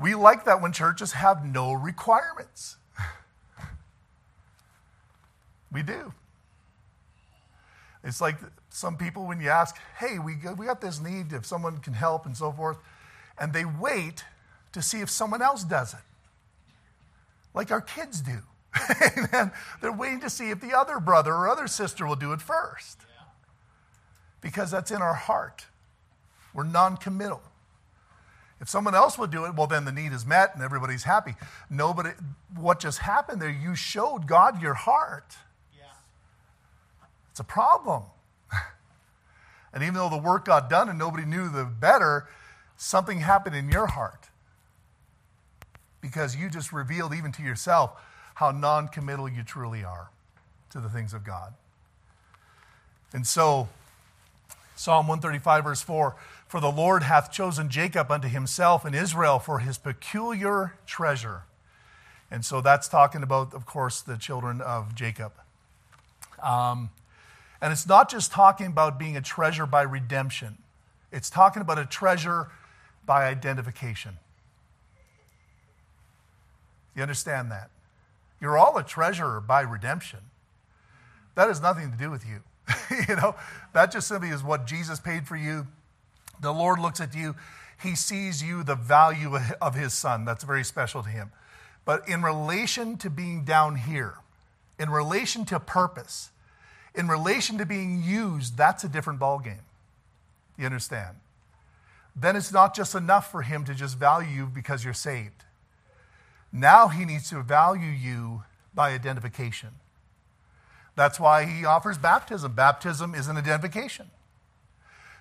[0.00, 2.76] We like that when churches have no requirements.
[5.72, 6.12] we do.
[8.02, 8.38] It's like
[8.70, 11.92] some people, when you ask, hey, we got, we got this need if someone can
[11.92, 12.78] help and so forth,
[13.38, 14.24] and they wait
[14.72, 16.00] to see if someone else does it
[17.54, 18.38] like our kids do.
[19.32, 22.40] and they're waiting to see if the other brother or other sister will do it
[22.40, 23.00] first.
[24.40, 25.66] Because that's in our heart.
[26.54, 27.42] We're non committal.
[28.60, 31.34] If someone else will do it, well, then the need is met and everybody's happy.
[31.68, 32.10] Nobody,
[32.56, 35.36] what just happened there, you showed God your heart.
[35.76, 35.84] Yeah.
[37.30, 38.02] It's a problem.
[39.72, 42.28] and even though the work got done and nobody knew the better,
[42.76, 44.29] something happened in your heart
[46.10, 47.92] because you just revealed even to yourself
[48.34, 50.10] how non committal you truly are
[50.70, 51.54] to the things of God.
[53.12, 53.68] And so,
[54.74, 56.16] Psalm 135, verse 4
[56.48, 61.42] For the Lord hath chosen Jacob unto himself and Israel for his peculiar treasure.
[62.28, 65.32] And so that's talking about, of course, the children of Jacob.
[66.42, 66.90] Um,
[67.60, 70.58] and it's not just talking about being a treasure by redemption,
[71.12, 72.48] it's talking about a treasure
[73.06, 74.18] by identification.
[76.94, 77.70] You understand that?
[78.40, 80.20] You're all a treasurer by redemption.
[81.34, 82.40] That has nothing to do with you.
[83.08, 83.34] you know,
[83.72, 85.66] that just simply is what Jesus paid for you.
[86.40, 87.36] The Lord looks at you,
[87.82, 90.24] He sees you the value of His Son.
[90.24, 91.32] That's very special to Him.
[91.84, 94.14] But in relation to being down here,
[94.78, 96.30] in relation to purpose,
[96.94, 99.64] in relation to being used, that's a different ballgame.
[100.58, 101.16] You understand?
[102.16, 105.44] Then it's not just enough for Him to just value you because you're saved.
[106.52, 109.70] Now he needs to value you by identification.
[110.96, 112.52] That's why he offers baptism.
[112.52, 114.10] Baptism is an identification.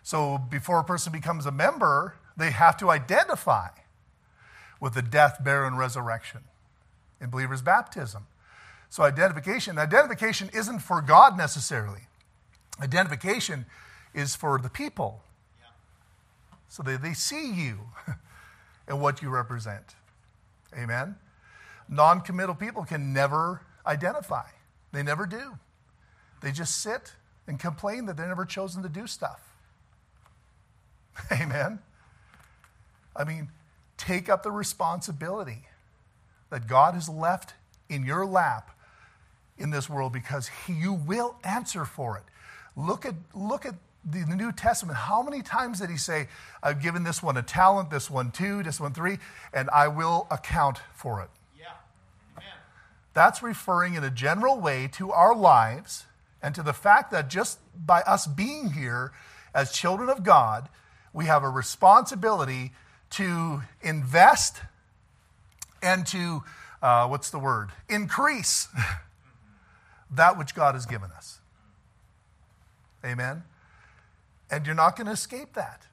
[0.03, 3.69] So before a person becomes a member, they have to identify
[4.79, 6.41] with the death, burial, and resurrection
[7.21, 8.25] in believers' baptism.
[8.89, 12.07] So identification, identification isn't for God necessarily.
[12.81, 13.65] Identification
[14.13, 15.21] is for the people.
[16.69, 17.79] So they, they see you
[18.87, 19.95] and what you represent.
[20.77, 21.15] Amen?
[21.87, 24.45] Non committal people can never identify,
[24.91, 25.57] they never do.
[26.41, 27.13] They just sit
[27.47, 29.41] and complain that they're never chosen to do stuff.
[31.31, 31.79] Amen?
[33.15, 33.49] I mean,
[33.97, 35.63] take up the responsibility
[36.49, 37.53] that God has left
[37.89, 38.71] in your lap
[39.57, 42.23] in this world because he, you will answer for it.
[42.75, 46.27] Look at, look at the New Testament, how many times did he say,
[46.63, 49.17] I've given this one a talent, this one two, this one three,
[49.53, 51.29] and I will account for it?
[51.57, 51.73] Yeah.
[52.37, 52.53] Amen.
[53.13, 56.05] That's referring in a general way to our lives
[56.41, 59.11] and to the fact that just by us being here
[59.53, 60.69] as children of God,
[61.11, 62.71] we have a responsibility
[63.11, 64.61] to invest
[65.81, 66.43] and to,
[66.81, 67.69] uh, what's the word?
[67.89, 68.69] Increase
[70.11, 71.39] that which God has given us.
[73.03, 73.43] Amen?
[74.51, 75.83] And you're not going to escape that.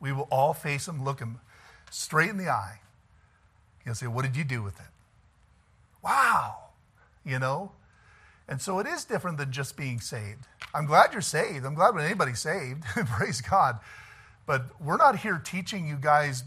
[0.00, 1.40] We will all face him, look him
[1.90, 2.80] straight in the eye.
[3.84, 4.86] He'll say, What did you do with it?
[6.02, 6.56] Wow.
[7.24, 7.72] You know?
[8.48, 10.46] And so it is different than just being saved.
[10.74, 11.64] I'm glad you're saved.
[11.64, 12.82] I'm glad when anybody's saved.
[13.06, 13.78] Praise God.
[14.46, 16.42] But we're not here teaching you guys,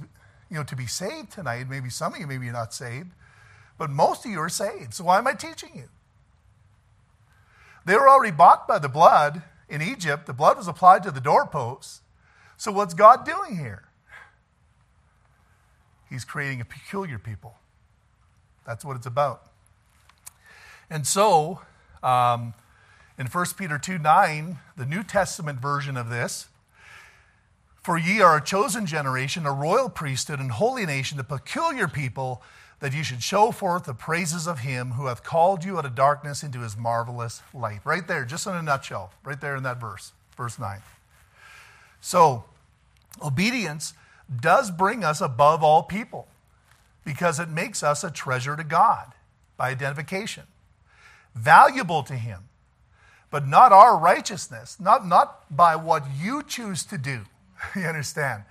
[0.50, 1.70] you know, to be saved tonight.
[1.70, 3.12] Maybe some of you, maybe you're not saved.
[3.78, 4.94] But most of you are saved.
[4.94, 5.88] So why am I teaching you?
[7.86, 10.26] They were already bought by the blood in Egypt.
[10.26, 12.02] The blood was applied to the doorposts.
[12.58, 13.84] So what's God doing here?
[16.10, 17.56] He's creating a peculiar people.
[18.66, 19.44] That's what it's about.
[20.90, 21.62] And so,
[22.04, 22.54] um,
[23.18, 26.48] in 1 Peter 2 9, the New Testament version of this,
[27.82, 32.42] for ye are a chosen generation, a royal priesthood, and holy nation, a peculiar people,
[32.84, 35.96] that you should show forth the praises of him who hath called you out of
[35.96, 37.80] darkness into his marvelous light.
[37.86, 40.82] Right there, just in a nutshell, right there in that verse, verse 9.
[42.02, 42.44] So,
[43.24, 43.94] obedience
[44.42, 46.28] does bring us above all people
[47.06, 49.14] because it makes us a treasure to God
[49.56, 50.44] by identification,
[51.36, 52.50] valuable to him,
[53.32, 57.22] but not our righteousness, not, not by what you choose to do.
[57.78, 58.44] you understand?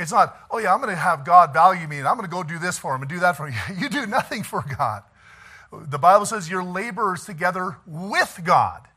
[0.00, 2.34] It's not, oh yeah, I'm going to have God value me and I'm going to
[2.34, 3.78] go do this for him and do that for him.
[3.80, 5.02] You do nothing for God.
[5.72, 8.88] The Bible says you're laborers together with God,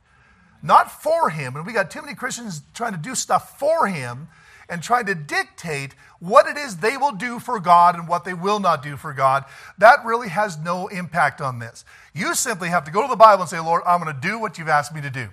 [0.64, 1.56] not for him.
[1.56, 4.30] And we got too many Christians trying to do stuff for him
[4.70, 8.34] and trying to dictate what it is they will do for God and what they
[8.34, 9.44] will not do for God.
[9.78, 11.84] That really has no impact on this.
[12.14, 14.40] You simply have to go to the Bible and say, Lord, I'm going to do
[14.40, 15.28] what you've asked me to do.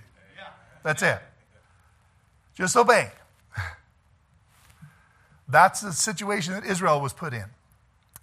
[0.83, 1.21] That's it.
[2.55, 3.11] Just obey.
[5.51, 7.45] That's the situation that Israel was put in.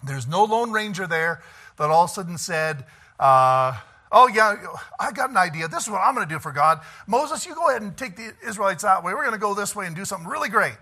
[0.02, 1.42] There's no Lone Ranger there
[1.76, 2.84] that all of a sudden said,
[3.18, 3.78] uh,
[4.10, 4.56] Oh, yeah,
[4.98, 5.68] I got an idea.
[5.68, 6.80] This is what I'm going to do for God.
[7.06, 9.12] Moses, you go ahead and take the Israelites that way.
[9.12, 10.78] We're going to go this way and do something really great.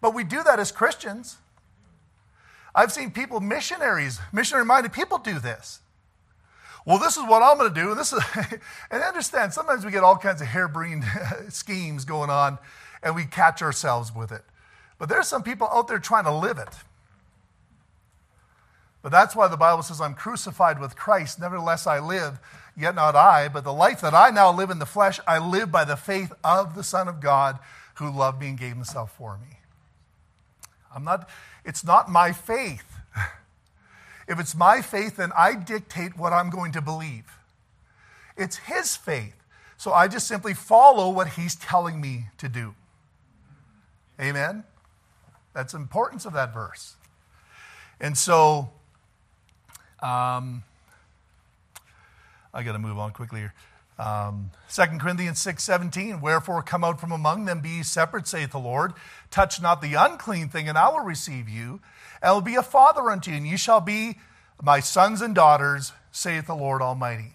[0.00, 1.36] But we do that as Christians.
[2.74, 5.80] I've seen people, missionaries, missionary minded people do this.
[6.84, 7.94] Well, this is what I'm going to do.
[7.96, 8.22] This is,
[8.90, 11.04] and understand, sometimes we get all kinds of harebrained
[11.48, 12.58] schemes going on
[13.02, 14.42] and we catch ourselves with it.
[14.98, 16.74] But there's some people out there trying to live it.
[19.02, 21.38] But that's why the Bible says, I'm crucified with Christ.
[21.38, 22.40] Nevertheless, I live,
[22.76, 25.70] yet not I, but the life that I now live in the flesh, I live
[25.70, 27.58] by the faith of the Son of God
[27.96, 29.58] who loved me and gave himself for me.
[30.94, 31.28] I'm not,
[31.64, 32.84] it's not my faith.
[34.28, 37.38] If it's my faith, then I dictate what I'm going to believe.
[38.36, 39.36] It's his faith.
[39.76, 42.74] So I just simply follow what he's telling me to do.
[44.20, 44.64] Amen?
[45.56, 46.96] That's the importance of that verse.
[47.98, 48.68] And so,
[50.00, 50.62] um,
[52.52, 53.54] I got to move on quickly here.
[53.98, 58.58] Um, 2 Corinthians 6 17, wherefore come out from among them, be separate, saith the
[58.58, 58.92] Lord.
[59.30, 61.80] Touch not the unclean thing, and I will receive you.
[62.20, 64.18] And will be a father unto you, and you shall be
[64.62, 67.32] my sons and daughters, saith the Lord Almighty.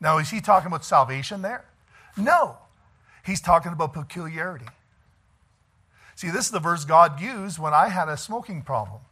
[0.00, 1.64] Now, is he talking about salvation there?
[2.16, 2.58] No.
[3.26, 4.66] He's talking about peculiarity.
[6.18, 9.02] See, this is the verse God used when I had a smoking problem.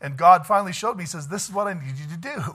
[0.00, 2.54] And God finally showed me, He says, This is what I need you to do.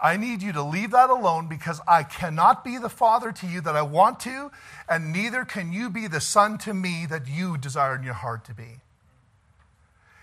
[0.00, 3.60] I need you to leave that alone because I cannot be the father to you
[3.60, 4.50] that I want to,
[4.88, 8.44] and neither can you be the son to me that you desire in your heart
[8.46, 8.80] to be.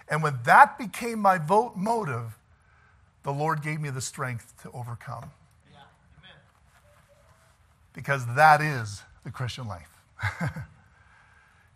[0.09, 2.38] And when that became my vote motive,
[3.23, 5.32] the Lord gave me the strength to overcome.
[5.71, 5.79] Yeah.
[7.93, 9.88] Because that is the Christian life.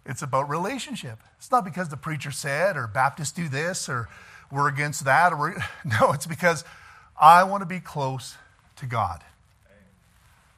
[0.05, 1.19] It's about relationship.
[1.37, 4.07] It's not because the preacher said or Baptists do this or
[4.51, 5.55] we're against that or we're,
[6.01, 6.63] no, it's because
[7.19, 8.35] I want to be close
[8.77, 9.23] to God.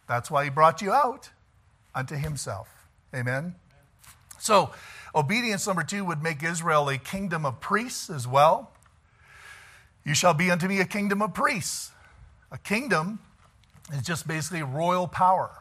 [0.08, 1.30] That's why he brought you out
[1.94, 2.68] unto himself.
[3.14, 3.56] Amen.
[4.40, 4.72] So,
[5.16, 8.72] obedience number 2 would make Israel a kingdom of priests as well.
[10.06, 11.92] You shall be unto me a kingdom of priests.
[12.52, 13.20] A kingdom
[13.94, 15.52] is just basically royal power.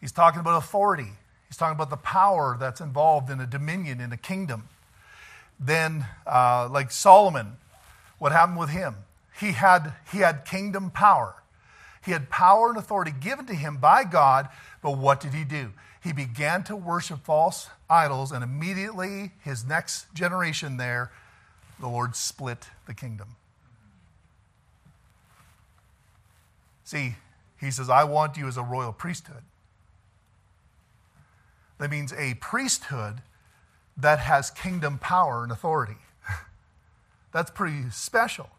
[0.00, 1.12] He's talking about authority.
[1.48, 4.68] He's talking about the power that's involved in a dominion, in a kingdom.
[5.58, 7.56] Then, uh, like Solomon,
[8.18, 8.96] what happened with him?
[9.38, 11.34] He had, he had kingdom power.
[12.04, 14.48] He had power and authority given to him by God,
[14.82, 15.72] but what did he do?
[16.02, 21.10] He began to worship false idols, and immediately his next generation there,
[21.80, 23.36] the Lord split the kingdom.
[26.84, 27.16] See,
[27.60, 29.42] he says, I want you as a royal priesthood.
[31.78, 33.22] That means a priesthood
[33.96, 35.96] that has kingdom power and authority.
[37.32, 38.50] That's pretty special.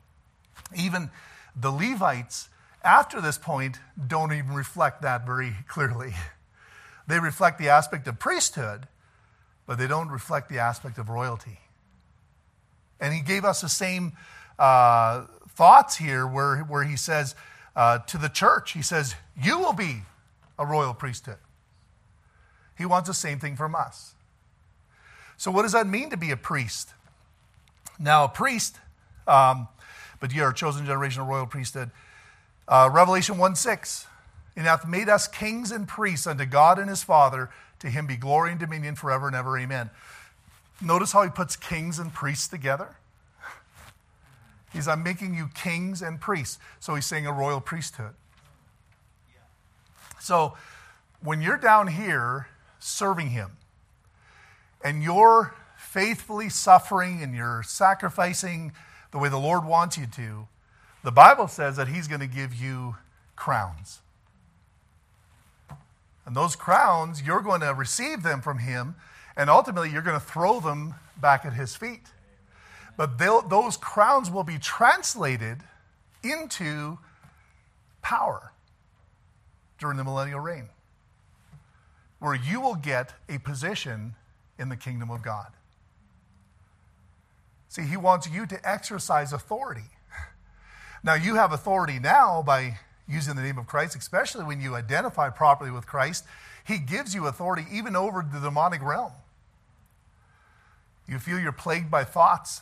[0.76, 1.10] Even
[1.56, 2.50] the Levites,
[2.84, 6.14] after this point, don't even reflect that very clearly.
[7.08, 8.86] They reflect the aspect of priesthood,
[9.66, 11.62] but they don't reflect the aspect of royalty.
[13.00, 14.12] And he gave us the same
[14.60, 17.34] uh, thoughts here where, where he says,
[17.78, 20.02] Uh, to the church, he says, You will be
[20.60, 21.38] a royal priesthood.
[22.78, 24.14] He wants the same thing from us.
[25.38, 26.90] So, what does that mean to be a priest?
[28.00, 28.78] Now, a priest,
[29.28, 29.68] um,
[30.20, 31.92] but you are a chosen generation, a royal priesthood.
[32.68, 34.08] Uh, Revelation 1 6.
[34.56, 37.50] And hath made us kings and priests unto God and his Father.
[37.80, 39.58] To him be glory and dominion forever and ever.
[39.58, 39.92] Amen.
[40.82, 42.96] Notice how he puts kings and priests together.
[44.74, 46.58] He's, I'm making you kings and priests.
[46.80, 48.14] So he's saying a royal priesthood.
[50.20, 50.58] So
[51.22, 52.48] when you're down here
[52.80, 53.58] serving him
[54.84, 58.72] and you're faithfully suffering and you're sacrificing
[59.12, 60.48] the way the Lord wants you to,
[61.04, 62.96] the Bible says that he's going to give you
[63.36, 64.02] crowns.
[66.26, 68.96] And those crowns, you're going to receive them from him,
[69.38, 72.08] and ultimately you're going to throw them back at his feet.
[72.98, 75.60] But those crowns will be translated
[76.24, 76.98] into
[78.02, 78.52] power
[79.80, 80.70] during the millennial reign,
[82.20, 84.16] where you will get a position
[84.58, 85.48] in the kingdom of God.
[87.70, 89.90] See, he wants you to exercise authority.
[91.04, 95.30] Now, you have authority now by using the name of Christ, especially when you identify
[95.30, 96.26] properly with Christ.
[96.66, 99.12] He gives you authority even over the demonic realm.
[101.08, 102.62] You feel you're plagued by thoughts.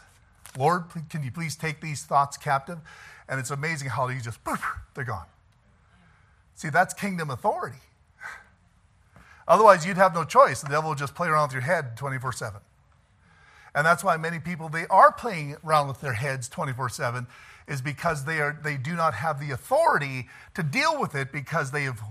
[0.57, 2.77] Lord, can you please take these thoughts captive?
[3.27, 4.39] And it's amazing how you just,
[4.93, 5.25] they're gone.
[6.55, 7.79] See, that's kingdom authority.
[9.47, 10.61] Otherwise, you'd have no choice.
[10.61, 12.59] The devil will just play around with your head 24 7.
[13.75, 17.27] And that's why many people, they are playing around with their heads 24 7,
[17.67, 21.71] is because they, are, they do not have the authority to deal with it because
[21.71, 22.01] they have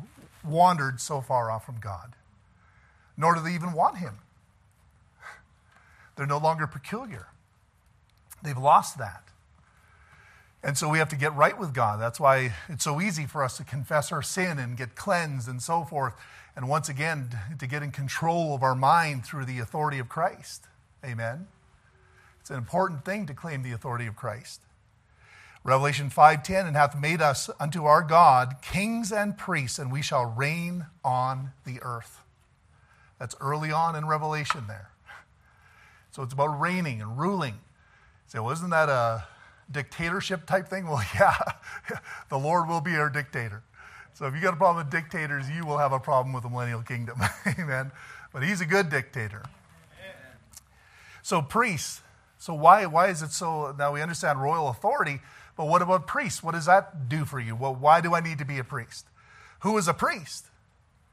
[0.44, 2.14] wandered so far off from God.
[3.16, 4.18] Nor do they even want Him.
[6.16, 7.28] They're no longer peculiar.
[8.42, 9.22] They've lost that.
[10.62, 12.00] And so we have to get right with God.
[12.00, 15.62] That's why it's so easy for us to confess our sin and get cleansed and
[15.62, 16.14] so forth.
[16.56, 20.66] And once again, to get in control of our mind through the authority of Christ.
[21.04, 21.48] Amen.
[22.40, 24.60] It's an important thing to claim the authority of Christ.
[25.64, 30.26] Revelation 5:10 and hath made us unto our God kings and priests and we shall
[30.26, 32.20] reign on the earth.
[33.18, 34.90] That's early on in Revelation there.
[36.10, 37.60] So it's about reigning and ruling.
[38.26, 39.24] say, well, isn't that a
[39.70, 40.86] dictatorship type thing?
[40.88, 41.34] Well, yeah,
[42.28, 43.62] the Lord will be our dictator.
[44.14, 46.48] So if you got a problem with dictators, you will have a problem with the
[46.48, 47.20] millennial kingdom.
[47.58, 47.90] Amen.
[48.32, 49.42] But he's a good dictator.
[51.22, 52.00] So priests.
[52.38, 53.74] So why, why is it so?
[53.76, 55.20] Now we understand royal authority,
[55.56, 56.42] but what about priests?
[56.42, 57.56] What does that do for you?
[57.56, 59.06] Well, why do I need to be a priest?
[59.60, 60.46] Who is a priest?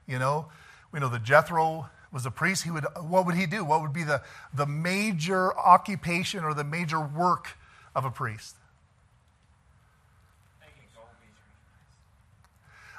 [0.06, 0.48] You know,
[0.92, 2.64] we know that Jethro was a priest.
[2.64, 3.64] He would, what would he do?
[3.64, 4.22] What would be the,
[4.54, 7.58] the major occupation or the major work
[7.96, 8.56] of a priest?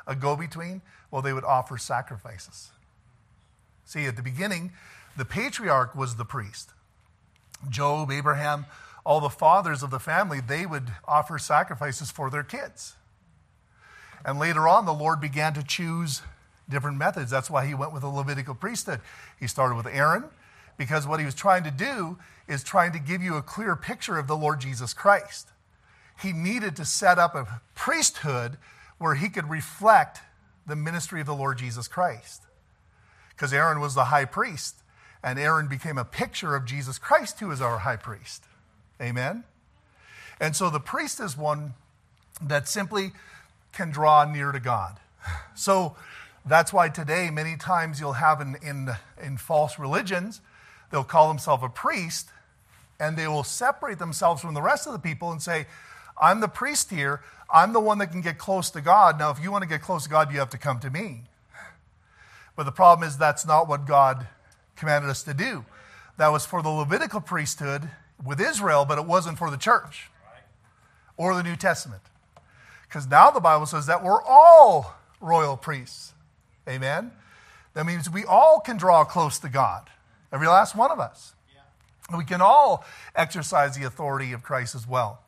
[0.07, 0.83] A go between?
[1.11, 2.71] Well, they would offer sacrifices.
[3.85, 4.73] See, at the beginning,
[5.17, 6.71] the patriarch was the priest.
[7.69, 8.67] Job, Abraham,
[9.05, 12.95] all the fathers of the family, they would offer sacrifices for their kids.
[14.25, 16.23] And later on, the Lord began to choose
[16.69, 17.31] different methods.
[17.31, 19.01] That's why he went with the Levitical priesthood.
[19.39, 20.25] He started with Aaron,
[20.79, 24.19] because what he was trying to do is trying to give you a clear picture
[24.19, 25.49] of the Lord Jesus Christ.
[26.21, 28.57] He needed to set up a priesthood
[29.03, 30.21] where he could reflect
[30.65, 32.43] the ministry of the Lord Jesus Christ.
[33.31, 34.77] Because Aaron was the high priest,
[35.25, 38.45] and Aaron became a picture of Jesus Christ, who is our high priest.
[39.01, 39.43] Amen?
[40.41, 41.75] And so the priest is one
[42.41, 43.11] that simply
[43.73, 44.99] can draw near to God.
[45.55, 45.97] So
[46.47, 48.89] that's why today, many times you'll have in, in,
[49.23, 50.41] in false religions,
[50.91, 52.31] they'll call themselves a priest
[52.99, 55.67] and they will separate themselves from the rest of the people and say,
[56.23, 57.21] I'm the priest here.
[57.53, 59.19] I'm the one that can get close to God.
[59.19, 61.25] Now, if you want to get close to God, you have to come to me.
[62.57, 64.27] But the problem is that's not what God
[64.77, 65.65] commanded us to do.
[66.19, 67.91] That was for the Levitical priesthood
[68.25, 70.11] with Israel, but it wasn't for the church
[71.17, 72.03] or the New Testament.
[72.87, 76.13] Because now the Bible says that we're all royal priests.
[76.69, 77.11] Amen?
[77.75, 79.89] That means we all can draw close to God,
[80.33, 81.33] every last one of us.
[81.53, 82.19] Yeah.
[82.19, 82.85] We can all
[83.17, 85.22] exercise the authority of Christ as well.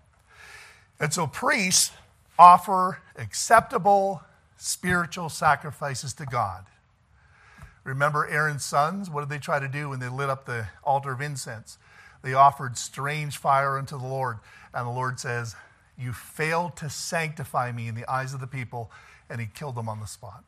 [1.01, 1.93] And so priests
[2.39, 4.23] offer acceptable
[4.57, 6.65] spiritual sacrifices to God.
[7.85, 9.11] Remember Aaron's sons?
[9.11, 11.77] What did they try to do when they lit up the altar of incense?
[12.23, 14.39] They offered strange fire unto the Lord.
[14.73, 15.55] And the Lord says,
[15.99, 18.91] You failed to sanctify me in the eyes of the people.
[19.29, 20.45] And he killed them on the spot.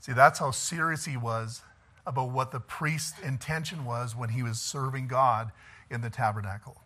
[0.00, 1.62] See, that's how serious he was
[2.06, 5.50] about what the priest's intention was when he was serving God
[5.90, 6.80] in the tabernacle.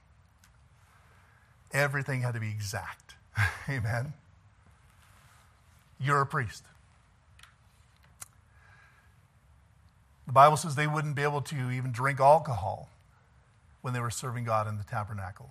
[1.72, 3.14] Everything had to be exact.
[3.68, 4.12] Amen.
[6.00, 6.64] You're a priest.
[10.26, 12.88] The Bible says they wouldn't be able to even drink alcohol
[13.82, 15.50] when they were serving God in the tabernacle.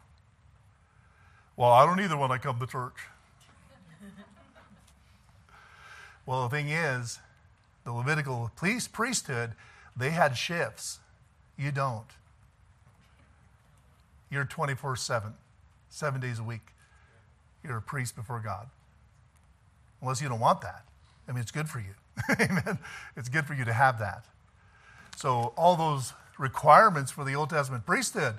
[1.56, 2.96] Well, I don't either when I come to church.
[6.26, 7.20] well, the thing is,
[7.84, 9.52] the Levitical priesthood,
[9.98, 11.00] they had shifts.
[11.58, 12.06] You don't.
[14.32, 15.34] You're 24 7,
[15.90, 16.74] seven days a week.
[17.64, 18.68] You're a priest before God.
[20.02, 20.86] Unless you don't want that.
[21.28, 21.94] I mean, it's good for you.
[22.40, 22.80] Amen.
[23.16, 24.26] It's good for you to have that.
[25.16, 28.36] So, all those requirements for the Old Testament priesthood,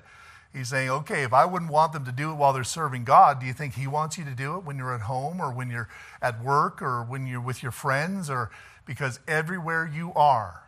[0.51, 3.39] he's saying, okay, if I wouldn't want them to do it while they're serving God,
[3.39, 5.69] do you think he wants you to do it when you're at home or when
[5.69, 5.89] you're
[6.21, 8.29] at work or when you're with your friends?
[8.29, 8.49] Or
[8.85, 10.63] because everywhere you are,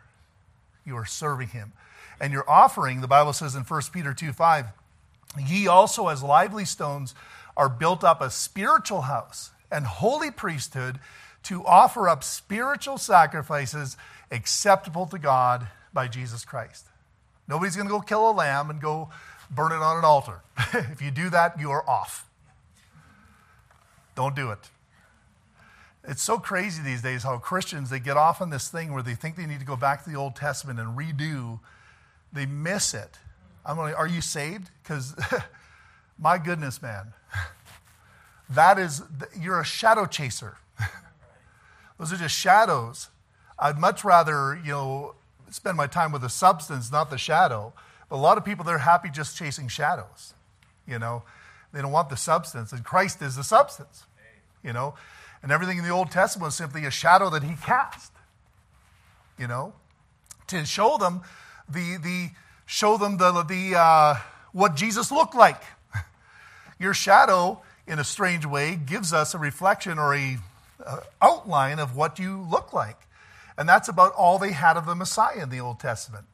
[0.86, 1.72] you are serving him.
[2.20, 4.66] And your offering, the Bible says in 1 Peter 2 5,
[5.38, 7.14] ye also as lively stones
[7.56, 10.98] are built up a spiritual house and holy priesthood
[11.44, 13.96] to offer up spiritual sacrifices
[14.30, 16.86] acceptable to God by Jesus Christ.
[17.46, 19.10] Nobody's going to go kill a lamb and go
[19.50, 20.40] burn it on an altar.
[20.72, 22.28] if you do that, you are off.
[24.14, 24.70] Don't do it.
[26.06, 29.14] It's so crazy these days how Christians they get off on this thing where they
[29.14, 31.60] think they need to go back to the Old Testament and redo.
[32.32, 33.18] They miss it.
[33.64, 34.70] I'm like, are you saved?
[34.82, 35.14] Because
[36.18, 37.12] my goodness, man,
[38.50, 39.02] that is
[39.38, 40.58] you're a shadow chaser.
[41.98, 43.08] Those are just shadows.
[43.58, 45.14] I'd much rather, you know,
[45.50, 47.72] spend my time with the substance, not the shadow.
[48.08, 50.34] But a lot of people, they're happy just chasing shadows.
[50.86, 51.22] You know,
[51.72, 54.04] they don't want the substance, and Christ is the substance.
[54.62, 54.94] You know,
[55.42, 58.12] and everything in the Old Testament was simply a shadow that He cast.
[59.38, 59.74] You know,
[60.48, 61.22] to show them
[61.68, 62.30] the the
[62.66, 64.16] show them the the uh,
[64.52, 65.62] what Jesus looked like.
[66.78, 70.38] Your shadow, in a strange way, gives us a reflection or a,
[70.84, 72.98] a outline of what you look like.
[73.56, 76.24] And that's about all they had of the Messiah in the Old Testament.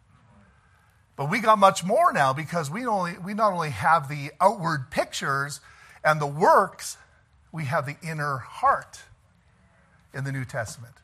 [1.16, 4.90] But we got much more now because we, only, we not only have the outward
[4.90, 5.60] pictures
[6.02, 6.96] and the works,
[7.52, 9.00] we have the inner heart
[10.14, 10.94] in the New Testament.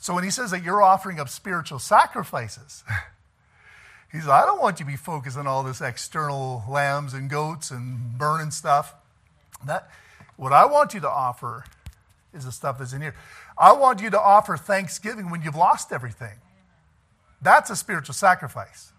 [0.00, 2.82] So when he says that you're offering up spiritual sacrifices,
[4.10, 7.28] he says, I don't want you to be focused on all this external lambs and
[7.28, 8.94] goats and burning stuff.
[9.66, 9.90] That,
[10.36, 11.64] what I want you to offer
[12.32, 13.14] is the stuff that's in here.
[13.56, 16.38] I want you to offer thanksgiving when you've lost everything.
[17.42, 18.92] That's a spiritual sacrifice.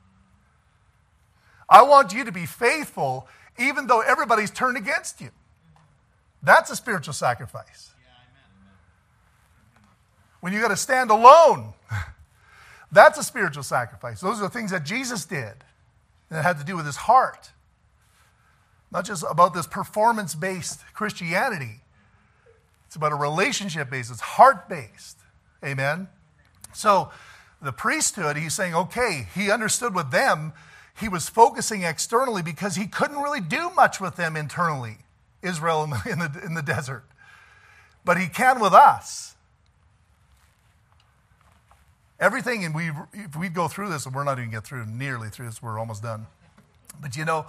[1.68, 5.30] I want you to be faithful even though everybody's turned against you.
[6.42, 7.92] That's a spiritual sacrifice.
[10.40, 11.74] When you got to stand alone,
[12.92, 14.22] that's a spiritual sacrifice.
[14.22, 15.54] Those are the things that Jesus did
[16.30, 17.52] that had to do with his heart.
[18.92, 21.82] Not just about this performance based Christianity,
[22.88, 25.20] it's about a relationship based, it's heart based.
[25.64, 26.08] Amen?
[26.74, 27.12] So
[27.62, 30.54] the priesthood, he's saying, okay, he understood with them,
[31.00, 34.98] he was focusing externally because he couldn't really do much with them internally,
[35.42, 37.06] Israel in the, in the, in the desert.
[38.04, 39.36] But he can with us.
[42.20, 45.30] Everything, and we if we go through this, and we're not even get through nearly
[45.30, 46.28] through this, we're almost done.
[47.02, 47.46] But you know,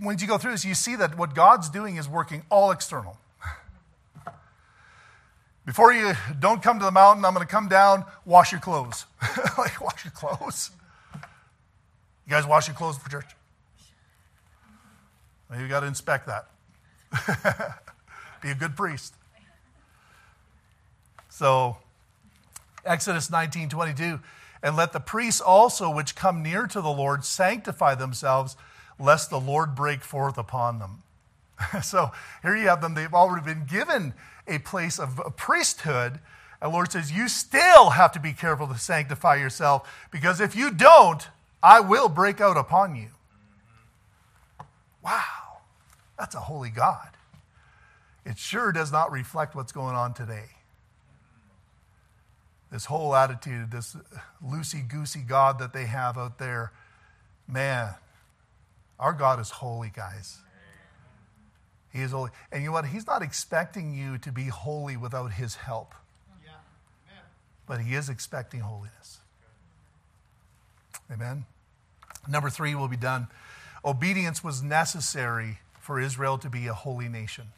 [0.00, 3.18] when you go through this, you see that what God's doing is working all external.
[5.66, 9.06] Before you don't come to the mountain, I'm going to come down, wash your clothes.
[9.58, 10.70] like, wash your clothes?
[11.14, 13.34] You guys wash your clothes for church?
[15.48, 16.48] Well, you got to inspect that.
[18.42, 19.14] Be a good priest.
[21.30, 21.78] So,
[22.84, 24.20] Exodus 19 22.
[24.62, 28.56] And let the priests also, which come near to the Lord, sanctify themselves,
[28.98, 31.02] lest the Lord break forth upon them.
[31.82, 32.12] so
[32.42, 32.94] here you have them.
[32.94, 34.14] They've already been given
[34.46, 36.20] a place of priesthood.
[36.62, 40.70] And Lord says, You still have to be careful to sanctify yourself because if you
[40.70, 41.28] don't,
[41.62, 43.08] I will break out upon you.
[45.02, 45.60] Wow,
[46.18, 47.10] that's a holy God.
[48.24, 50.46] It sure does not reflect what's going on today.
[52.74, 53.96] This whole attitude, this
[54.44, 56.72] loosey goosey God that they have out there,
[57.46, 57.94] man,
[58.98, 60.38] our God is holy, guys.
[61.92, 62.32] He is holy.
[62.50, 62.86] And you know what?
[62.86, 65.94] He's not expecting you to be holy without His help.
[66.44, 66.50] Yeah.
[67.68, 69.20] But He is expecting holiness.
[71.12, 71.44] Amen.
[72.26, 73.28] Number three will be done.
[73.84, 77.52] Obedience was necessary for Israel to be a holy nation.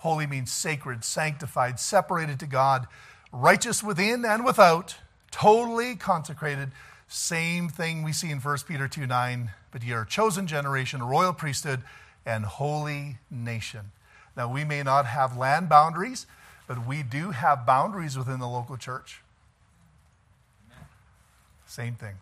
[0.00, 2.86] Holy means sacred, sanctified, separated to God,
[3.32, 4.96] righteous within and without,
[5.30, 6.70] totally consecrated.
[7.08, 9.50] Same thing we see in 1 Peter 2 9.
[9.70, 11.82] But ye are a chosen generation, a royal priesthood
[12.26, 13.92] and holy nation.
[14.36, 16.26] Now, we may not have land boundaries,
[16.66, 19.22] but we do have boundaries within the local church.
[21.66, 22.16] Same thing.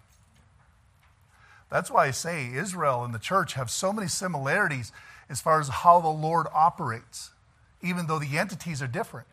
[1.70, 4.92] That's why I say Israel and the church have so many similarities
[5.28, 7.30] as far as how the Lord operates,
[7.82, 9.28] even though the entities are different.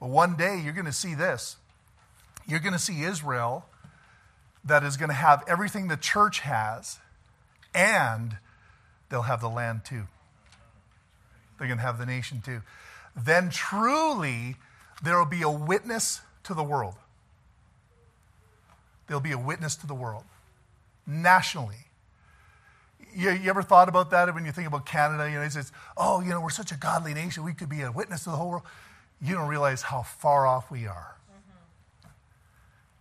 [0.00, 1.56] But one day you're going to see this.
[2.46, 3.66] You're going to see Israel
[4.64, 6.98] that is going to have everything the church has,
[7.74, 8.36] and
[9.08, 10.04] they'll have the land too.
[11.58, 12.62] They're going to have the nation too.
[13.14, 14.56] Then truly
[15.02, 16.94] there will be a witness to the world.
[19.06, 20.24] There'll be a witness to the world
[21.06, 21.86] nationally.
[23.14, 25.28] You, you, ever thought about that when you think about Canada?
[25.28, 27.82] You know, it says, oh, you know, we're such a godly nation, we could be
[27.82, 28.62] a witness to the whole world.
[29.22, 31.16] You don't realize how far off we are.
[31.30, 32.08] Mm-hmm.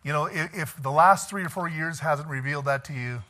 [0.04, 3.24] You know, if, if the last three or four years hasn't revealed that to you,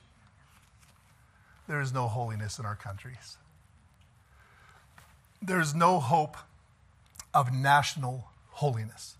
[1.67, 3.37] there is no holiness in our countries.
[5.41, 6.35] There's no hope
[7.33, 9.15] of national holiness.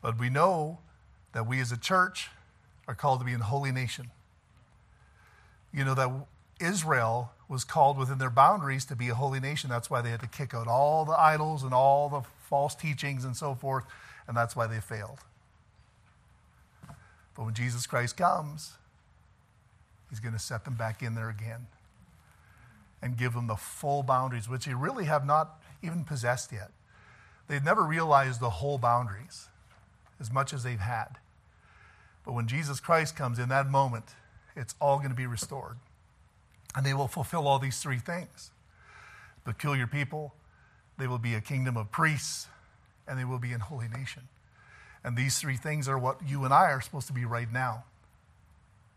[0.00, 0.78] But we know
[1.32, 2.28] that we as a church
[2.86, 4.10] are called to be a holy nation.
[5.72, 6.10] You know that
[6.60, 9.70] Israel was called within their boundaries to be a holy nation.
[9.70, 13.24] That's why they had to kick out all the idols and all the false teachings
[13.24, 13.84] and so forth,
[14.26, 15.20] and that's why they failed.
[17.34, 18.72] But when Jesus Christ comes,
[20.10, 21.66] he's going to set them back in there again
[23.00, 26.70] and give them the full boundaries, which they really have not even possessed yet.
[27.46, 29.48] They've never realized the whole boundaries
[30.20, 31.18] as much as they've had.
[32.26, 34.04] But when Jesus Christ comes in that moment,
[34.56, 35.76] it's all going to be restored.
[36.76, 38.50] And they will fulfill all these three things
[39.44, 40.34] peculiar people,
[40.98, 42.48] they will be a kingdom of priests,
[43.06, 44.24] and they will be a holy nation.
[45.02, 47.84] And these three things are what you and I are supposed to be right now.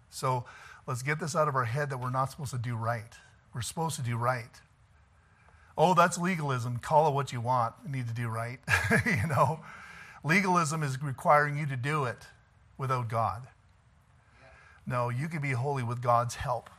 [0.09, 0.43] So
[0.86, 3.13] let's get this out of our head that we're not supposed to do right.
[3.53, 4.59] We're supposed to do right.
[5.78, 6.80] Oh, that's legalism.
[6.80, 7.74] Call it what you want.
[7.86, 8.59] You need to do right.
[9.05, 9.61] you know,
[10.24, 12.28] legalism is requiring you to do it
[12.78, 13.43] without God.
[14.86, 16.69] No, you can be holy with God's help.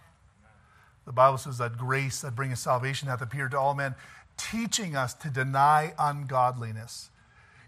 [1.07, 3.95] The Bible says that grace that bringeth salvation hath appeared to all men,
[4.37, 7.11] teaching us to deny ungodliness.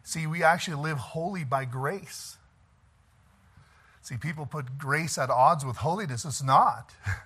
[0.03, 2.37] See, we actually live holy by grace.
[4.03, 6.27] See, people put grace at odds with holiness.
[6.27, 6.93] It's not.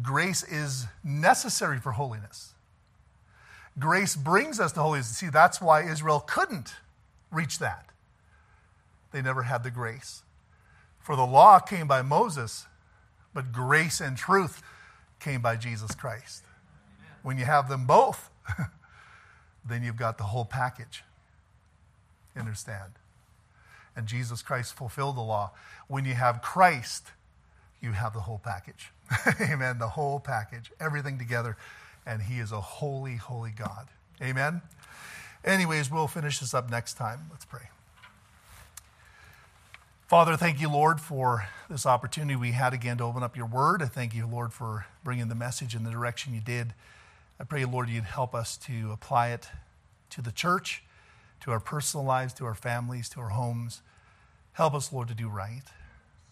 [0.00, 2.54] Grace is necessary for holiness.
[3.80, 5.08] Grace brings us to holiness.
[5.08, 6.74] See, that's why Israel couldn't
[7.32, 7.86] reach that.
[9.10, 10.22] They never had the grace.
[11.00, 12.66] For the law came by Moses,
[13.34, 14.62] but grace and truth
[15.20, 16.44] came by Jesus Christ.
[17.22, 18.30] When you have them both,
[19.68, 21.02] then you've got the whole package.
[22.36, 22.92] understand?
[23.96, 25.50] And Jesus Christ fulfilled the law.
[25.88, 27.08] When you have Christ,
[27.80, 28.92] you have the whole package.
[29.40, 29.78] Amen.
[29.78, 31.56] The whole package, everything together.
[32.06, 33.88] And He is a holy, holy God.
[34.22, 34.62] Amen.
[35.44, 37.26] Anyways, we'll finish this up next time.
[37.30, 37.68] Let's pray.
[40.08, 43.82] Father, thank you, Lord, for this opportunity we had again to open up your word.
[43.82, 46.72] I thank you, Lord, for bringing the message in the direction you did.
[47.38, 49.50] I pray, Lord, you'd help us to apply it
[50.08, 50.82] to the church,
[51.42, 53.82] to our personal lives, to our families, to our homes.
[54.52, 55.64] Help us, Lord, to do right.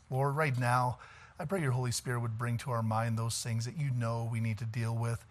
[0.08, 0.96] Lord, right now,
[1.38, 4.26] I pray your Holy Spirit would bring to our mind those things that you know
[4.32, 5.22] we need to deal with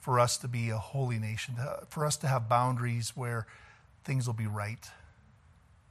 [0.00, 1.54] for us to be a holy nation,
[1.90, 3.46] for us to have boundaries where
[4.02, 4.90] things will be right.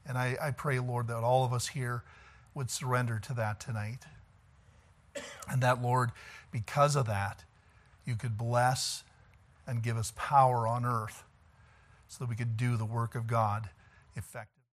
[0.06, 2.04] And I, I pray, Lord, that all of us here
[2.54, 4.00] would surrender to that tonight.
[5.50, 6.12] And that, Lord,
[6.52, 7.44] because of that,
[8.06, 9.04] you could bless
[9.66, 11.24] and give us power on earth
[12.08, 13.70] so that we could do the work of God
[14.16, 14.63] effectively.